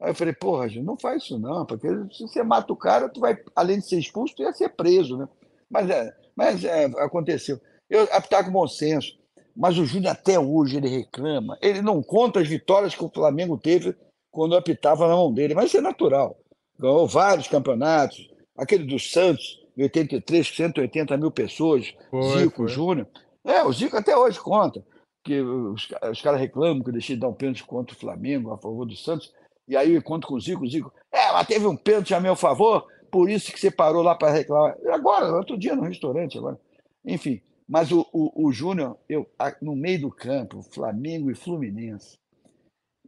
[0.00, 3.08] Aí eu falei, porra, gente, não faz isso não, porque se você mata o cara,
[3.08, 5.28] tu vai, além de ser expulso, tu ia ser preso, né?
[5.68, 7.60] Mas, é, mas é, aconteceu.
[7.88, 9.18] Eu apitar com bom senso,
[9.54, 13.58] mas o Júnior até hoje ele reclama, ele não conta as vitórias que o Flamengo
[13.58, 13.94] teve
[14.30, 16.38] quando apitava na mão dele, mas isso é natural.
[16.78, 22.68] Ganhou vários campeonatos, aquele do Santos, em 83, 180 mil pessoas, foi, Zico, foi.
[22.68, 23.08] Júnior.
[23.44, 24.84] É, o Zico até hoje conta,
[25.24, 28.52] que os, os caras reclamam que eu deixei de dar um pênalti contra o Flamengo
[28.52, 29.32] a favor do Santos,
[29.66, 32.20] e aí eu encontro com o Zico, o Zico, é, mas teve um pênalti a
[32.20, 34.76] meu favor, por isso que você parou lá para reclamar.
[34.88, 36.58] Agora, outro dia no restaurante, agora.
[37.04, 39.28] Enfim, mas o, o, o Júnior, eu,
[39.62, 42.18] no meio do campo, Flamengo e Fluminense,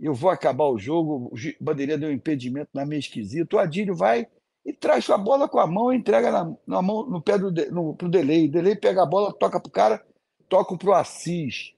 [0.01, 3.95] eu vou acabar o jogo, o Bandeirinha deu um impedimento na meio esquisito, o Adílio
[3.95, 4.27] vai
[4.65, 7.51] e traz a bola com a mão e entrega na, na mão, no pé do
[7.71, 8.47] no, pro Delay.
[8.47, 10.05] O Delay pega a bola, toca pro cara,
[10.49, 11.73] toca pro Assis.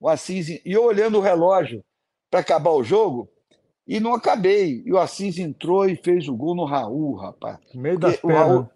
[0.00, 1.84] O Assis, e eu olhando o relógio
[2.30, 3.28] para acabar o jogo,
[3.86, 4.82] e não acabei.
[4.84, 7.58] E o Assis entrou e fez o gol no Raul, rapaz.
[7.74, 8.46] No meio das pernas.
[8.46, 8.70] Raul...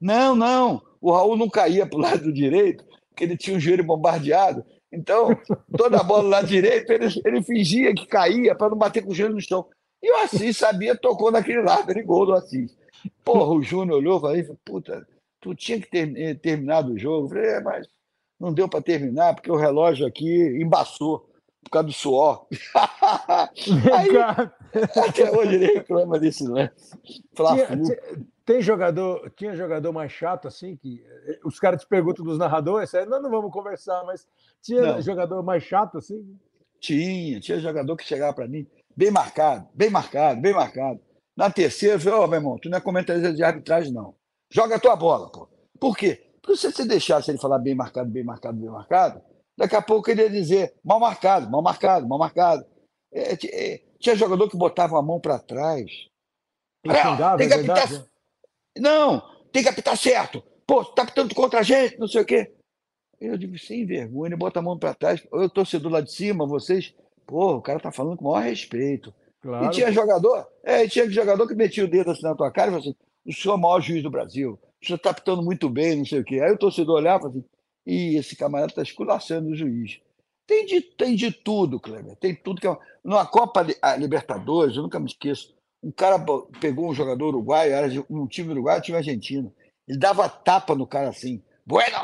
[0.00, 0.82] Não, não.
[1.00, 4.64] O Raul não caía para o lado direito, porque ele tinha o joelho bombardeado.
[4.92, 5.28] Então,
[5.76, 9.14] toda a bola lá direito, ele, ele fingia que caía para não bater com o
[9.14, 9.66] joelho no chão.
[10.02, 12.76] E o Assis sabia, tocou naquele lado, ele gol do Assis.
[13.24, 15.06] Porra, o Júnior olhou e falou, puta,
[15.40, 17.26] tu tinha que ter eh, terminado o jogo.
[17.26, 17.88] Eu falei, é, mas
[18.38, 21.28] não deu para terminar, porque o relógio aqui embaçou
[21.64, 22.46] por causa do suor.
[23.94, 24.16] Aí,
[25.08, 26.96] até hoje ele reclama desse lance.
[27.02, 27.68] Tinha,
[28.44, 32.94] tem jogador, tinha jogador mais chato assim que eh, os caras te perguntam dos narradores,
[32.94, 34.26] aí nós não vamos conversar, mas
[34.62, 35.02] tinha não.
[35.02, 36.38] jogador mais chato assim?
[36.78, 41.00] Tinha, tinha jogador que chegava para mim bem marcado, bem marcado, bem marcado.
[41.36, 44.14] Na terceira, eu falei, ô, oh, meu irmão, tu não é comentarista de arbitragem, não.
[44.50, 45.48] Joga a tua bola, pô.
[45.78, 46.32] Por quê?
[46.40, 49.20] Porque se você deixasse ele falar bem marcado, bem marcado, bem marcado,
[49.56, 52.66] Daqui a pouco ele ia dizer mal marcado, mal marcado, mal marcado.
[53.10, 55.90] É, é, tinha jogador que botava a mão para trás.
[56.86, 57.90] Xingava, tem que é apitar...
[57.90, 58.04] Né?
[58.78, 60.42] Não, tem que apitar certo.
[60.66, 62.52] Pô, tá apitando contra a gente, não sei o quê.
[63.18, 65.26] Eu digo, sem vergonha, ele bota a mão para trás.
[65.32, 69.14] Eu, torcedor lá de cima, vocês, pô, o cara tá falando com o maior respeito.
[69.42, 69.66] Claro.
[69.66, 72.74] E tinha jogador, é, tinha jogador que metia o dedo assim na tua cara e
[72.74, 75.68] falou assim: o senhor é o maior juiz do Brasil, o senhor tá apitando muito
[75.68, 76.40] bem, não sei o quê.
[76.40, 77.56] Aí o torcedor olhava e falava assim:
[77.86, 80.00] e esse camarada está esculachando o juiz.
[80.46, 82.16] Tem de, tem de tudo, Kleber.
[82.16, 82.76] Tem tudo que é.
[83.04, 83.66] Numa Copa
[83.98, 85.54] Libertadores, eu nunca me esqueço.
[85.82, 86.18] Um cara
[86.60, 89.52] pegou um jogador uruguaio, era um time uruguaio, um time argentino.
[89.86, 91.42] Ele dava tapa no cara assim.
[91.64, 91.96] Bueno,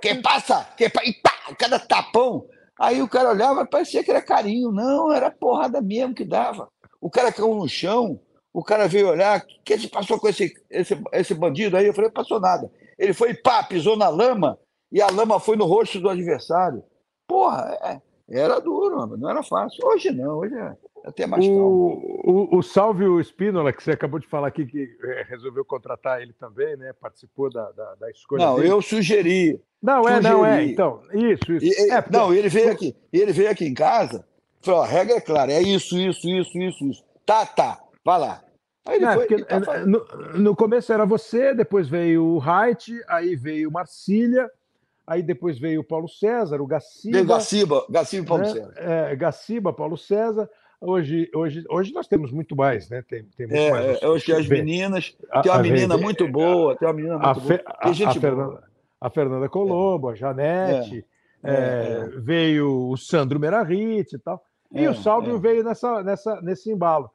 [0.00, 0.64] que passa?
[0.76, 1.02] Que pa...
[1.04, 2.46] E pá, cada tapão.
[2.78, 4.70] Aí o cara olhava, parecia que era carinho.
[4.70, 6.68] Não, era porrada mesmo que dava.
[7.06, 8.18] O cara caiu no chão,
[8.52, 11.86] o cara veio olhar, o que se passou com esse, esse, esse bandido aí?
[11.86, 12.68] Eu falei, passou nada.
[12.98, 14.58] Ele foi, pá, pisou na lama,
[14.90, 16.82] e a lama foi no rosto do adversário.
[17.24, 19.86] Porra, é, era duro, não era fácil.
[19.86, 22.02] Hoje não, hoje é até mais calmo.
[22.24, 26.20] O, o, o Salvio Spínola, que você acabou de falar aqui, que é, resolveu contratar
[26.20, 26.92] ele também, né?
[27.00, 28.46] Participou da, da, da escolha.
[28.46, 28.72] Não, dele.
[28.72, 29.62] eu sugeri.
[29.80, 30.64] Não, é, não é.
[30.64, 31.66] Então, isso, isso.
[31.66, 32.18] E, é, porque...
[32.18, 34.26] Não, ele veio aqui, ele veio aqui em casa,
[34.60, 37.04] falou: a regra é clara, é isso, isso, isso, isso, isso.
[37.24, 38.42] Tá, tá, vai lá.
[38.86, 40.06] Aí não, foi, porque, tá no,
[40.38, 44.48] no, começo era você, depois veio o Haidt, aí veio Marcília,
[45.06, 47.12] Aí depois veio o Paulo César, o Gaciba.
[47.12, 48.52] Veio Gaciba, Gaciba e Paulo né?
[48.52, 48.74] César.
[48.76, 50.50] É, Gaciba, Paulo César.
[50.80, 53.02] Hoje, hoje, hoje nós temos muito mais, né?
[53.08, 54.02] Tem, tem muito é, mais.
[54.02, 55.16] É, hoje as meninas.
[55.42, 57.62] tem uma a, menina a, muito boa, tem uma menina muito a, boa.
[57.78, 58.62] A, gente a, Fernanda,
[59.00, 61.06] a Fernanda Colombo, a Janete,
[61.46, 64.42] é, é, é, veio o Sandro Merahit e tal.
[64.72, 67.10] E o Salvio veio nessa, nessa, nesse embalo.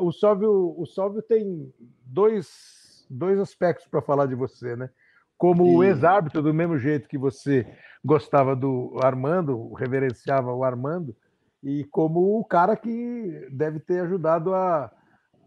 [0.00, 1.72] o, Salvio, o Salvio tem
[2.04, 4.90] dois, dois aspectos para falar de você, né?
[5.36, 7.64] Como o ex-árbitro, do mesmo jeito que você
[8.04, 11.14] gostava do Armando, reverenciava o Armando,
[11.62, 14.90] e como o cara que deve ter ajudado a,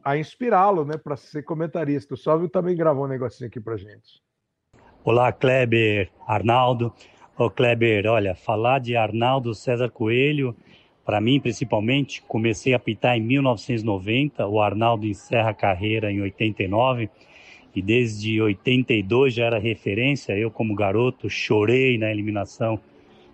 [0.03, 2.13] a inspirá-lo né, para ser comentarista.
[2.13, 4.21] O Salvio também gravou um negocinho aqui para gente.
[5.03, 6.93] Olá, Kleber, Arnaldo.
[7.37, 10.55] Ô, Kleber, olha, falar de Arnaldo César Coelho,
[11.05, 17.09] para mim, principalmente, comecei a apitar em 1990, o Arnaldo encerra a carreira em 89,
[17.73, 20.37] e desde 82 já era referência.
[20.37, 22.79] Eu, como garoto, chorei na eliminação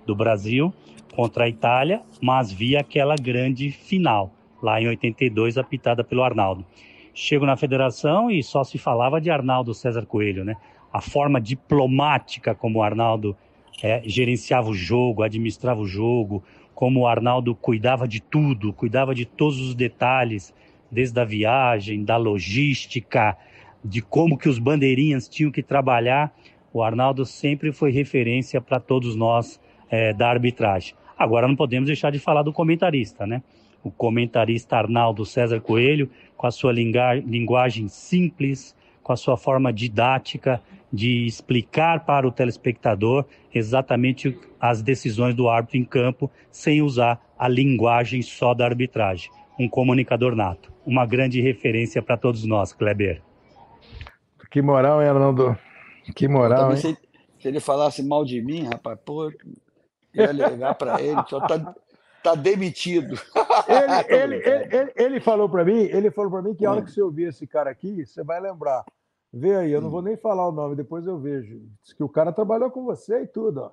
[0.06, 0.72] do Brasil
[1.16, 4.32] contra a Itália, mas vi aquela grande final,
[4.62, 6.64] lá em 82, apitada pelo Arnaldo.
[7.16, 10.56] Chego na federação e só se falava de Arnaldo César Coelho, né?
[10.94, 13.36] A forma diplomática como o Arnaldo
[13.82, 19.26] é, gerenciava o jogo, administrava o jogo, como o Arnaldo cuidava de tudo, cuidava de
[19.26, 20.54] todos os detalhes,
[20.92, 23.36] desde a viagem, da logística,
[23.84, 26.34] de como que os bandeirinhas tinham que trabalhar.
[26.74, 29.60] O Arnaldo sempre foi referência para todos nós
[29.90, 30.96] é, da arbitragem.
[31.18, 33.42] Agora não podemos deixar de falar do comentarista, né?
[33.84, 40.62] O comentarista Arnaldo César Coelho, com a sua linguagem simples, com a sua forma didática
[40.92, 47.48] de explicar para o telespectador exatamente as decisões do árbitro em campo, sem usar a
[47.48, 49.30] linguagem só da arbitragem.
[49.60, 50.72] Um comunicador nato.
[50.86, 53.22] Uma grande referência para todos nós, Kleber.
[54.50, 55.58] Que moral, hein, Arnaldo?
[56.16, 56.78] Que moral, hein?
[56.78, 56.98] Se,
[57.40, 59.32] se ele falasse mal de mim, rapaz, pô,
[60.14, 61.76] ia ligar para ele, só tá,
[62.24, 63.20] tá demitido.
[63.68, 66.92] Ele, ele, ele, ele, falou para mim, ele falou para mim que a hora que
[66.92, 68.84] você ouvir esse cara aqui, você vai lembrar.
[69.40, 71.62] Vê aí, eu não vou nem falar o nome, depois eu vejo.
[71.84, 73.72] Diz que o cara trabalhou com você e tudo, ó.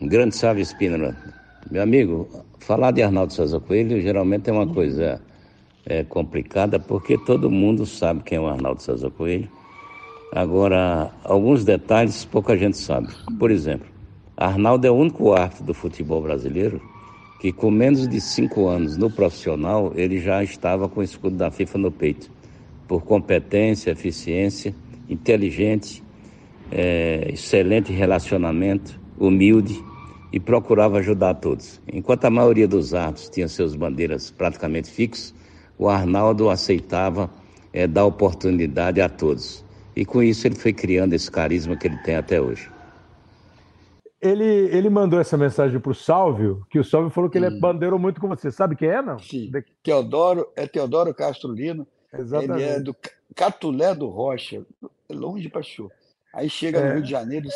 [0.00, 1.16] Grande salve, Espínola.
[1.68, 2.28] Meu amigo,
[2.60, 5.20] falar de Arnaldo César Coelho geralmente é uma coisa
[5.84, 9.50] é, complicada, porque todo mundo sabe quem é o Arnaldo César Coelho.
[10.32, 13.08] Agora, alguns detalhes pouca gente sabe.
[13.40, 13.88] Por exemplo,
[14.36, 16.80] Arnaldo é o único árbitro do futebol brasileiro
[17.40, 21.50] que com menos de cinco anos no profissional, ele já estava com o escudo da
[21.50, 22.30] FIFA no peito.
[22.86, 24.74] Por competência, eficiência,
[25.08, 26.02] inteligente,
[26.70, 29.82] é, excelente relacionamento, humilde
[30.30, 31.80] e procurava ajudar a todos.
[31.90, 35.34] Enquanto a maioria dos árbitros tinha seus bandeiras praticamente fixos,
[35.78, 37.30] o Arnaldo aceitava
[37.72, 39.64] é, dar oportunidade a todos.
[39.96, 42.68] E com isso ele foi criando esse carisma que ele tem até hoje.
[44.20, 47.50] Ele, ele mandou essa mensagem para o Sálvio, que o Sálvio falou que ele é
[47.50, 48.50] bandeirou muito com você.
[48.50, 49.18] Sabe quem é, não?
[49.18, 49.50] Sim.
[49.82, 51.86] Teodoro, é Teodoro Castro Lino.
[52.12, 52.62] Exatamente.
[52.62, 52.94] Ele é do
[53.34, 54.64] Catulé do Rocha,
[55.08, 55.90] longe de Pachu.
[56.34, 56.88] Aí chega é.
[56.88, 57.48] no Rio de Janeiro,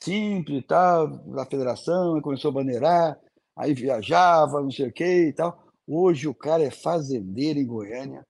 [0.00, 3.18] simples e tal, da federação, começou a bandeirar,
[3.56, 5.64] aí viajava, não sei o que e tal.
[5.86, 8.24] Hoje o cara é fazendeiro em Goiânia,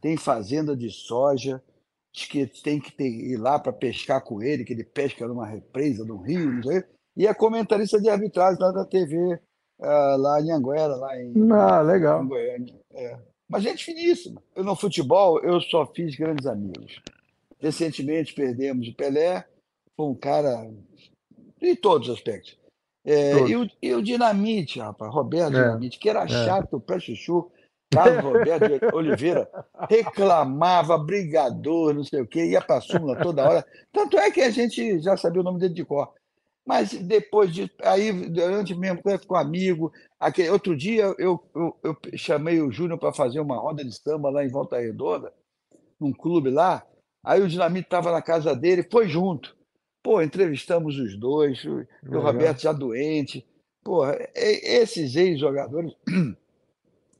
[0.00, 1.62] tem fazenda de soja,
[2.12, 5.46] diz que tem que ter, ir lá para pescar com ele, que ele pesca numa
[5.46, 6.84] represa no rio, não sei,
[7.16, 9.40] e é comentarista de arbitragem lá da TV,
[9.80, 12.22] ah, lá em Anguera, lá em, ah, legal.
[12.22, 12.80] Em Goiânia.
[12.92, 13.18] É.
[13.48, 14.42] Mas gente finíssima.
[14.54, 17.00] Eu no futebol eu só fiz grandes amigos.
[17.58, 19.46] Recentemente perdemos o Pelé,
[19.96, 20.70] foi um cara
[21.60, 22.58] em todos os aspectos.
[23.04, 25.62] É, e, o, e, o, Dinamite, rapaz, Roberto é.
[25.62, 26.28] Dinamite, que era é.
[26.28, 27.50] chato para chuchu,
[27.92, 29.48] Carlos Roberto Oliveira
[29.88, 33.66] reclamava, brigador, não sei o quê, ia para a súmula toda hora.
[33.92, 36.12] Tanto é que a gente já sabia o nome dele de cor.
[36.66, 37.70] Mas depois de.
[37.82, 39.92] Aí, durante mesmo, ficou amigo.
[40.18, 44.30] Aquele, outro dia eu, eu, eu chamei o Júnior para fazer uma roda de samba
[44.30, 45.32] lá em Volta Redonda,
[46.00, 46.86] num clube lá.
[47.24, 49.56] Aí o Dinamite estava na casa dele, foi junto.
[50.02, 53.46] Pô, entrevistamos os dois, o, o Roberto já doente.
[53.84, 55.92] Pô, esses ex-jogadores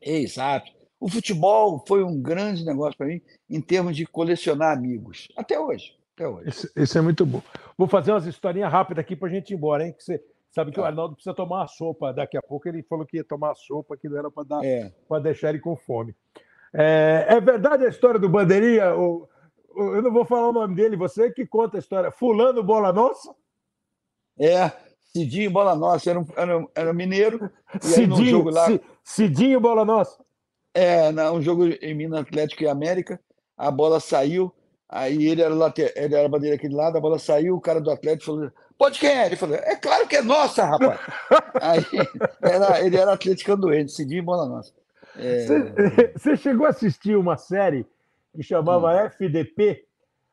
[0.03, 0.71] Exato.
[1.01, 5.29] O futebol foi um grande negócio para mim em termos de colecionar amigos.
[5.37, 5.97] Até hoje.
[6.15, 6.49] Até hoje.
[6.49, 7.43] Isso, isso é muito bom.
[7.77, 9.93] Vou fazer umas historinhas rápidas aqui para a gente ir embora, hein?
[9.93, 10.83] Que você sabe que tá.
[10.83, 12.69] o Arnaldo precisa tomar uma sopa daqui a pouco.
[12.69, 14.93] Ele falou que ia tomar sopa, que não era para dar é.
[15.09, 16.15] para deixar ele com fome.
[16.73, 18.85] É, é, verdade a história do Bandeirinha?
[18.85, 22.11] eu não vou falar o nome dele, você que conta a história.
[22.11, 23.35] Fulano Bola Nossa?
[24.39, 24.71] É,
[25.03, 27.51] Cidinho Bola Nossa, era, um, era, era mineiro.
[27.81, 28.67] Cidinho, jogo lá,
[29.03, 30.23] Cidinho Bola Nossa.
[30.75, 33.21] É, um jogo em Minas Atlético e América,
[33.59, 34.51] a bola saiu,
[34.89, 37.79] aí ele era, later, ele era bandeira aqui de lado, a bola saiu, o cara
[37.79, 39.27] do Atlético falou: Pode quem é?
[39.27, 40.99] Ele falou, é claro que é nossa, rapaz.
[41.61, 41.85] Aí,
[42.43, 44.73] era, ele era atleticano doente, Cidinho bola nossa.
[45.17, 45.47] É...
[46.17, 47.87] Você, chegou a assistir uma série
[48.35, 49.07] que chamava hum.
[49.07, 49.85] FDP?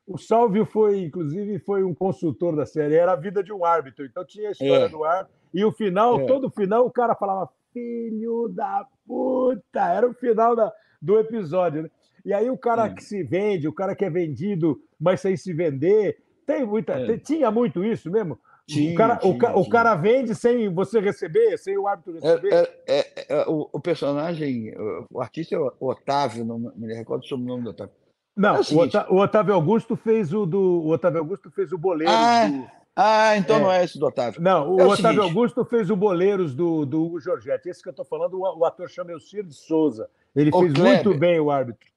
[0.07, 2.95] O Salvio foi, inclusive, foi um consultor da série.
[2.95, 4.05] Era a vida de um árbitro.
[4.05, 4.89] Então tinha a história é.
[4.89, 5.37] do árbitro.
[5.53, 6.25] E o final, é.
[6.25, 9.79] todo final, o cara falava, filho da puta!
[9.79, 11.83] Era o final da, do episódio.
[11.83, 11.89] Né?
[12.25, 12.95] E aí o cara hum.
[12.95, 16.93] que se vende, o cara que é vendido, mas sem se vender, tem muita.
[16.93, 17.05] É.
[17.05, 18.37] Tem, tinha muito isso mesmo?
[18.67, 19.55] Tinha, o, cara, tinha, o, tinha.
[19.55, 22.53] o, cara vende sem você receber, sem o árbitro é, receber?
[22.53, 24.71] É, é, é, o, o, personagem,
[25.11, 27.93] o artista é o Otávio, não me recordo sobre o nome do Otávio.
[28.37, 30.59] Não, é o, o, Otávio Augusto fez o do.
[30.59, 32.13] O Otávio Augusto fez o boleiro.
[32.13, 32.67] Ah, do,
[32.99, 34.41] ah então não é esse do Otávio.
[34.41, 35.19] Não, o, Otávio seguinte.
[35.19, 37.69] Augusto fez o Boleiros do, do Hugo Giorgetti.
[37.69, 40.09] Esse que eu estou falando, o, ator chama Elcir de Souza.
[40.35, 41.87] Ele fez Kleber, muito bem o árbitro.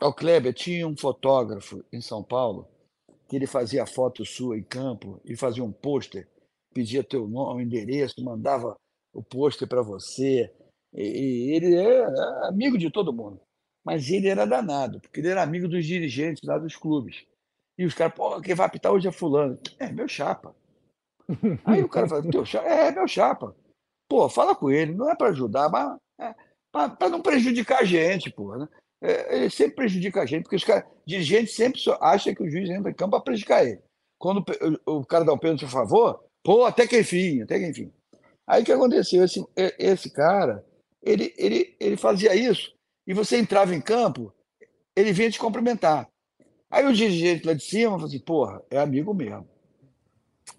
[0.00, 2.68] O Kleber tinha um fotógrafo em São Paulo
[3.28, 6.28] que ele fazia foto sua em campo e fazia um pôster,
[6.72, 8.76] pedia teu nome, endereço, mandava
[9.12, 10.52] o pôster para você.
[10.94, 12.04] E, ele é
[12.46, 13.40] amigo de todo mundo.
[13.84, 17.24] Mas ele era danado, porque ele era amigo dos dirigentes lá dos clubes.
[17.78, 19.58] E os caras, pô, quem vai apitar hoje é fulano.
[19.78, 20.54] É, meu chapa.
[21.64, 22.66] Aí o cara fala, teu chapa?
[22.66, 23.54] É, meu chapa.
[24.08, 26.34] Pô, fala com ele, não é para ajudar, mas é
[26.72, 28.56] para não prejudicar a gente, pô.
[28.56, 28.68] Né?
[29.02, 32.68] É, ele sempre prejudica a gente, porque os caras, dirigentes sempre acham que o juiz
[32.68, 33.80] entra em campo para prejudicar ele.
[34.18, 34.44] Quando
[34.86, 37.92] o, o cara dá um pênalti a favor, pô, até que enfim, até que enfim.
[38.46, 39.24] Aí o que aconteceu?
[39.24, 39.44] Esse,
[39.78, 40.64] esse cara,
[41.02, 42.74] ele, ele, ele fazia isso,
[43.06, 44.32] e você entrava em campo,
[44.94, 46.08] ele vinha te cumprimentar.
[46.70, 49.46] Aí o dirigente lá de cima falou assim, porra, é amigo mesmo.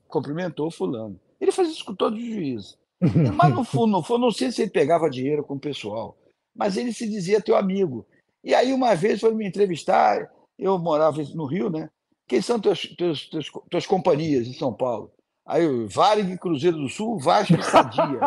[0.08, 1.20] Cumprimentou o fulano.
[1.40, 2.78] Ele fazia isso com todos os juízes.
[3.36, 6.18] Mas no fundo, no fundo, não sei se ele pegava dinheiro com o pessoal,
[6.56, 8.04] mas ele se dizia teu amigo.
[8.44, 11.90] E aí, uma vez, foi me entrevistar, eu morava no Rio, né?
[12.28, 15.12] Quem são teus, teus, teus, tuas companhias em São Paulo?
[15.46, 18.20] Aí, Varig, Cruzeiro do Sul, Vasco e Sadia,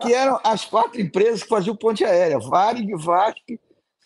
[0.00, 2.38] que eram as quatro empresas que faziam ponte aérea.
[2.38, 3.40] Varig, Vasco,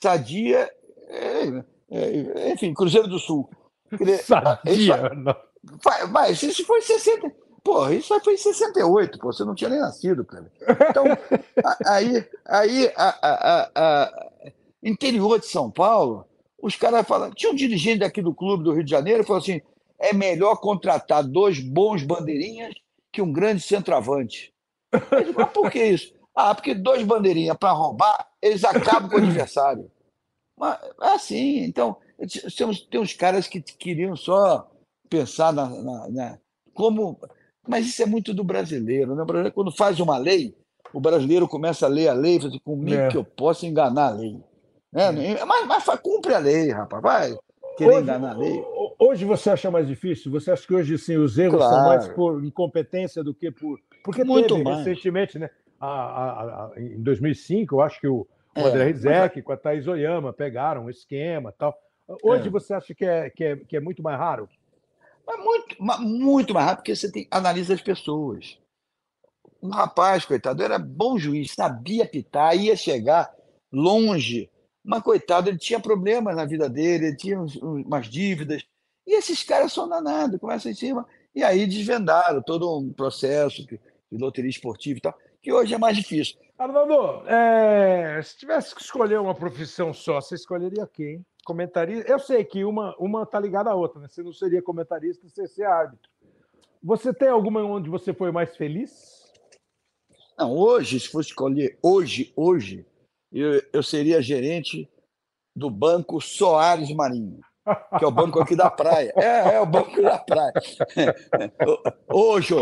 [0.00, 0.70] Sadia,
[1.08, 3.48] é, é, enfim, Cruzeiro do Sul.
[4.24, 7.32] Sadia, isso, mas isso foi 60.
[7.62, 10.50] Pô, isso foi em 68, pô, você não tinha nem nascido, cara.
[10.88, 11.04] Então,
[11.84, 14.30] aí, aí a, a, a,
[14.80, 16.24] interior de São Paulo,
[16.62, 17.32] os caras falam.
[17.32, 19.60] Tinha um dirigente aqui do clube do Rio de Janeiro que falou assim:
[19.98, 22.72] é melhor contratar dois bons bandeirinhas
[23.10, 24.52] que um grande centroavante.
[24.92, 26.12] Mas por que isso?
[26.34, 29.90] Ah, porque dois bandeirinhas para roubar, eles acabam com o adversário.
[30.58, 31.96] Mas é assim, então,
[32.56, 34.70] temos, tem uns caras que queriam só
[35.08, 36.38] pensar na, na, na
[36.74, 37.18] como
[37.66, 39.14] mas isso é muito do brasileiro.
[39.14, 39.22] Né?
[39.22, 40.54] O brasileiro, quando faz uma lei,
[40.92, 43.08] o brasileiro começa a ler a lei e fala assim, comigo é.
[43.08, 44.40] que eu posso enganar a lei.
[44.92, 45.34] Né?
[45.34, 45.44] É.
[45.44, 47.02] Mas, mas cumpre a lei, rapaz.
[47.02, 47.38] Vai
[47.76, 48.64] querer hoje, enganar a lei.
[48.98, 50.30] Hoje você acha mais difícil?
[50.32, 51.74] Você acha que hoje sim, os erros claro.
[51.74, 53.78] são mais por incompetência do que por.
[54.04, 54.78] Porque muito teve mais.
[54.78, 55.50] recentemente, né?
[55.78, 58.26] A, a, a, em 2005, eu acho que o,
[58.56, 61.76] o é, André Rizek com a Thaís Oyama pegaram um esquema tal.
[62.22, 62.50] Hoje é.
[62.50, 64.48] você acha que é, que, é, que é muito mais raro?
[65.26, 68.58] Mas muito, muito mais rápido, porque você tem, analisa as pessoas.
[69.60, 73.34] Um rapaz, coitado, era bom juiz, sabia apitar, ia chegar
[73.72, 74.48] longe.
[74.84, 78.64] Mas, coitado, ele tinha problemas na vida dele, ele tinha umas dívidas.
[79.04, 81.06] E esses caras são danados, começam em cima.
[81.34, 83.80] E aí desvendaram todo um processo de
[84.12, 86.38] loteria esportiva e tal, que hoje é mais difícil.
[86.58, 91.24] Arnaldo, é, se tivesse que escolher uma profissão só, você escolheria quem?
[91.46, 92.10] comentarista.
[92.10, 94.08] Eu sei que uma uma está ligada à outra, né?
[94.08, 96.10] Você não seria comentarista, você ser árbitro.
[96.82, 99.32] Você tem alguma onde você foi mais feliz?
[100.36, 102.84] Não, hoje, se fosse escolher, hoje, hoje,
[103.32, 104.90] eu, eu seria gerente
[105.54, 107.40] do Banco Soares Marinho,
[107.96, 109.12] que é o banco aqui da praia.
[109.16, 110.52] É, é o banco da praia.
[112.12, 112.54] Hoje,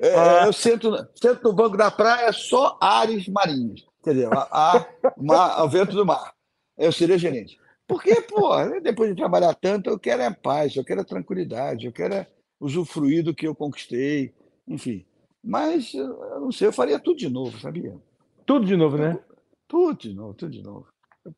[0.00, 0.46] é, ah.
[0.46, 3.86] eu sento, sento no banco da praia só Ares Marinhos.
[4.00, 4.30] Entendeu?
[4.32, 6.34] A, a, a, vento do mar.
[6.76, 7.58] Eu seria gerente.
[7.86, 8.50] Porque, pô,
[8.80, 12.26] depois de trabalhar tanto, eu quero é paz, eu quero é tranquilidade, eu quero é
[12.58, 14.34] usufruir do que eu conquistei,
[14.66, 15.04] enfim.
[15.42, 17.94] Mas, eu não sei, eu faria tudo de novo, sabia?
[18.46, 19.18] Tudo de novo, né?
[19.68, 20.86] Tudo de novo, tudo de novo.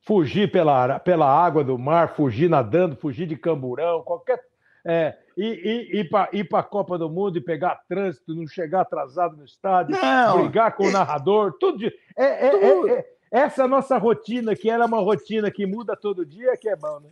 [0.03, 4.41] Fugir pela, pela água do mar, fugir nadando, fugir de camburão, qualquer.
[4.87, 9.37] É, ir, ir, ir para a Copa do Mundo e pegar trânsito, não chegar atrasado
[9.37, 11.87] no estádio, não, brigar com o narrador, tudo de.
[12.17, 12.89] É, é, tudo.
[12.89, 12.99] é,
[13.33, 17.01] é essa nossa rotina, que era uma rotina que muda todo dia, que é bom,
[17.01, 17.11] né?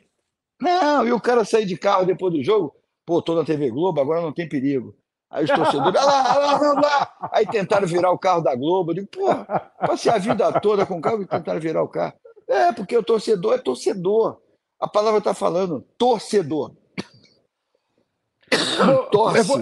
[0.61, 2.75] Não, e o cara sair de carro depois do jogo,
[3.05, 4.95] pô, tô na TV Globo, agora não tem perigo.
[5.29, 7.31] Aí os torcedores, ah lá, lá, lá, lá.
[7.33, 8.91] Aí tentaram virar o carro da Globo.
[8.91, 9.29] Eu digo, pô,
[9.81, 12.13] passei a vida toda com o carro e tentaram virar o carro.
[12.47, 14.41] É, porque o torcedor é torcedor.
[14.79, 16.73] A palavra está falando, torcedor.
[19.11, 19.43] Torce.
[19.43, 19.61] Vou,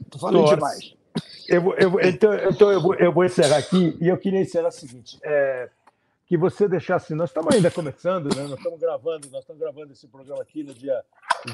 [0.00, 0.54] Estou falando Torce.
[0.54, 0.94] demais.
[1.48, 4.72] Eu, eu, então, então eu, vou, eu vou encerrar aqui e eu queria encerrar o
[4.72, 5.68] seguinte: é,
[6.26, 7.14] que você deixasse.
[7.14, 8.42] Nós estamos ainda começando, né?
[8.42, 11.02] Nós estamos gravando, nós estamos gravando esse programa aqui no dia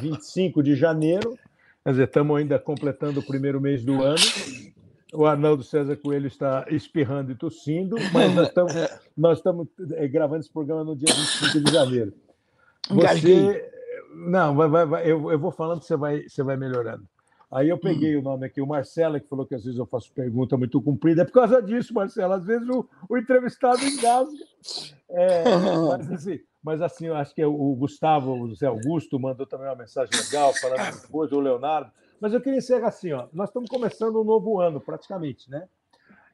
[0.01, 1.37] 25 de janeiro.
[1.83, 4.25] Quer dizer, estamos ainda completando o primeiro mês do ano.
[5.13, 8.73] O Arnaldo César Coelho está espirrando e tossindo, mas nós estamos,
[9.17, 12.13] nós estamos é, gravando esse programa no dia 25 de janeiro.
[12.91, 13.71] Você.
[14.15, 17.05] Não, vai, vai, vai, eu, eu vou falando que você vai, você vai melhorando.
[17.51, 18.21] Aí eu peguei hum.
[18.21, 21.23] o nome aqui, o Marcelo, que falou que às vezes eu faço pergunta muito comprida.
[21.23, 22.35] É por causa disso, Marcelo.
[22.35, 24.45] Às vezes o, o entrevistado engasga.
[25.09, 25.45] É,
[25.97, 29.77] mas, assim, mas assim, eu acho que o Gustavo, o José Augusto, mandou também uma
[29.77, 31.91] mensagem legal, falando depois, o Leonardo.
[32.21, 33.29] Mas eu queria encerrar assim, ó.
[33.33, 35.67] Nós estamos começando um novo ano, praticamente, né?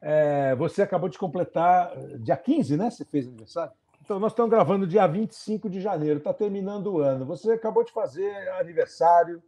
[0.00, 2.90] É, você acabou de completar dia 15, né?
[2.90, 3.72] Você fez aniversário?
[4.04, 7.24] Então, nós estamos gravando dia 25 de janeiro, está terminando o ano.
[7.24, 9.42] Você acabou de fazer aniversário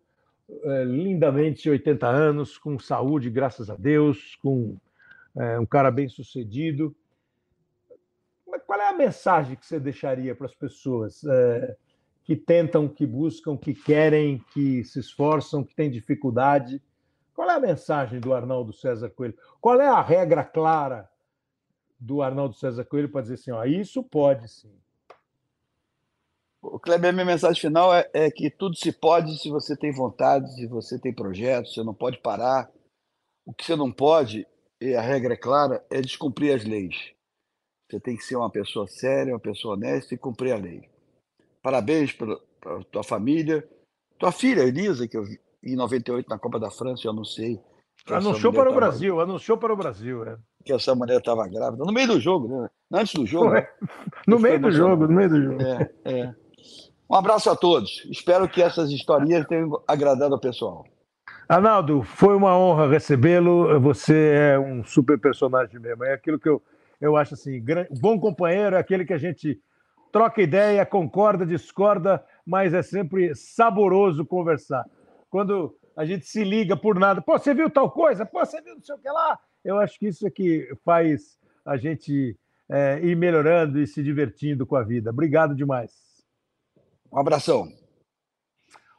[0.48, 4.78] é, lindamente 80 anos, com saúde, graças a Deus, com
[5.36, 6.96] é, um cara bem sucedido.
[8.66, 11.76] Qual é a mensagem que você deixaria para as pessoas é,
[12.24, 16.82] que tentam, que buscam, que querem, que se esforçam, que têm dificuldade?
[17.34, 19.36] Qual é a mensagem do Arnaldo César Coelho?
[19.60, 21.06] Qual é a regra clara
[21.98, 24.72] do Arnaldo César Coelho para dizer assim: ó, isso pode sim,
[26.72, 30.52] o Kleber, minha mensagem final é, é, que tudo se pode se você tem vontade,
[30.54, 32.70] se você tem projetos, você não pode parar.
[33.44, 34.46] O que você não pode,
[34.80, 37.12] e a regra é clara, é descumprir as leis.
[37.88, 40.88] Você tem que ser uma pessoa séria, uma pessoa honesta e cumprir a lei.
[41.62, 42.36] Parabéns para
[42.90, 43.66] tua família.
[44.18, 45.24] Tua filha, Elisa, que eu
[45.62, 47.60] em 98 na Copa da França, eu anunciei.
[48.06, 48.76] Anunciou para o tava...
[48.76, 50.24] Brasil, anunciou para o Brasil.
[50.24, 50.36] É.
[50.66, 51.84] Que essa mulher estava grávida.
[51.84, 52.68] No meio do jogo, né?
[52.92, 53.52] Antes do jogo.
[53.52, 53.66] Né?
[54.26, 55.58] No meio do jogo, no meio do jogo.
[57.08, 58.04] Um abraço a todos.
[58.10, 60.84] Espero que essas historinhas tenham agradado ao pessoal.
[61.48, 63.78] Arnaldo, foi uma honra recebê-lo.
[63.80, 66.04] Você é um super personagem mesmo.
[66.04, 66.60] É aquilo que eu,
[67.00, 67.64] eu acho assim:
[68.00, 69.60] bom companheiro é aquele que a gente
[70.10, 74.84] troca ideia, concorda, discorda, mas é sempre saboroso conversar.
[75.30, 78.26] Quando a gente se liga por nada, pô, você viu tal coisa?
[78.26, 79.38] Pô, você viu não sei o que lá?
[79.66, 82.38] Eu acho que isso é que faz a gente
[82.70, 85.10] é, ir melhorando e se divertindo com a vida.
[85.10, 85.92] Obrigado demais.
[87.12, 87.68] Um abração.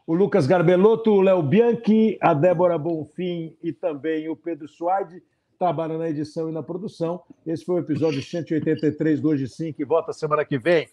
[0.05, 5.23] O Lucas Garbelotto, o Léo Bianchi, a Débora Bonfim e também o Pedro Suaide
[5.57, 7.23] trabalham na edição e na produção.
[7.45, 10.89] Esse foi o episódio 183 do Hoje Sim, que volta semana que vem.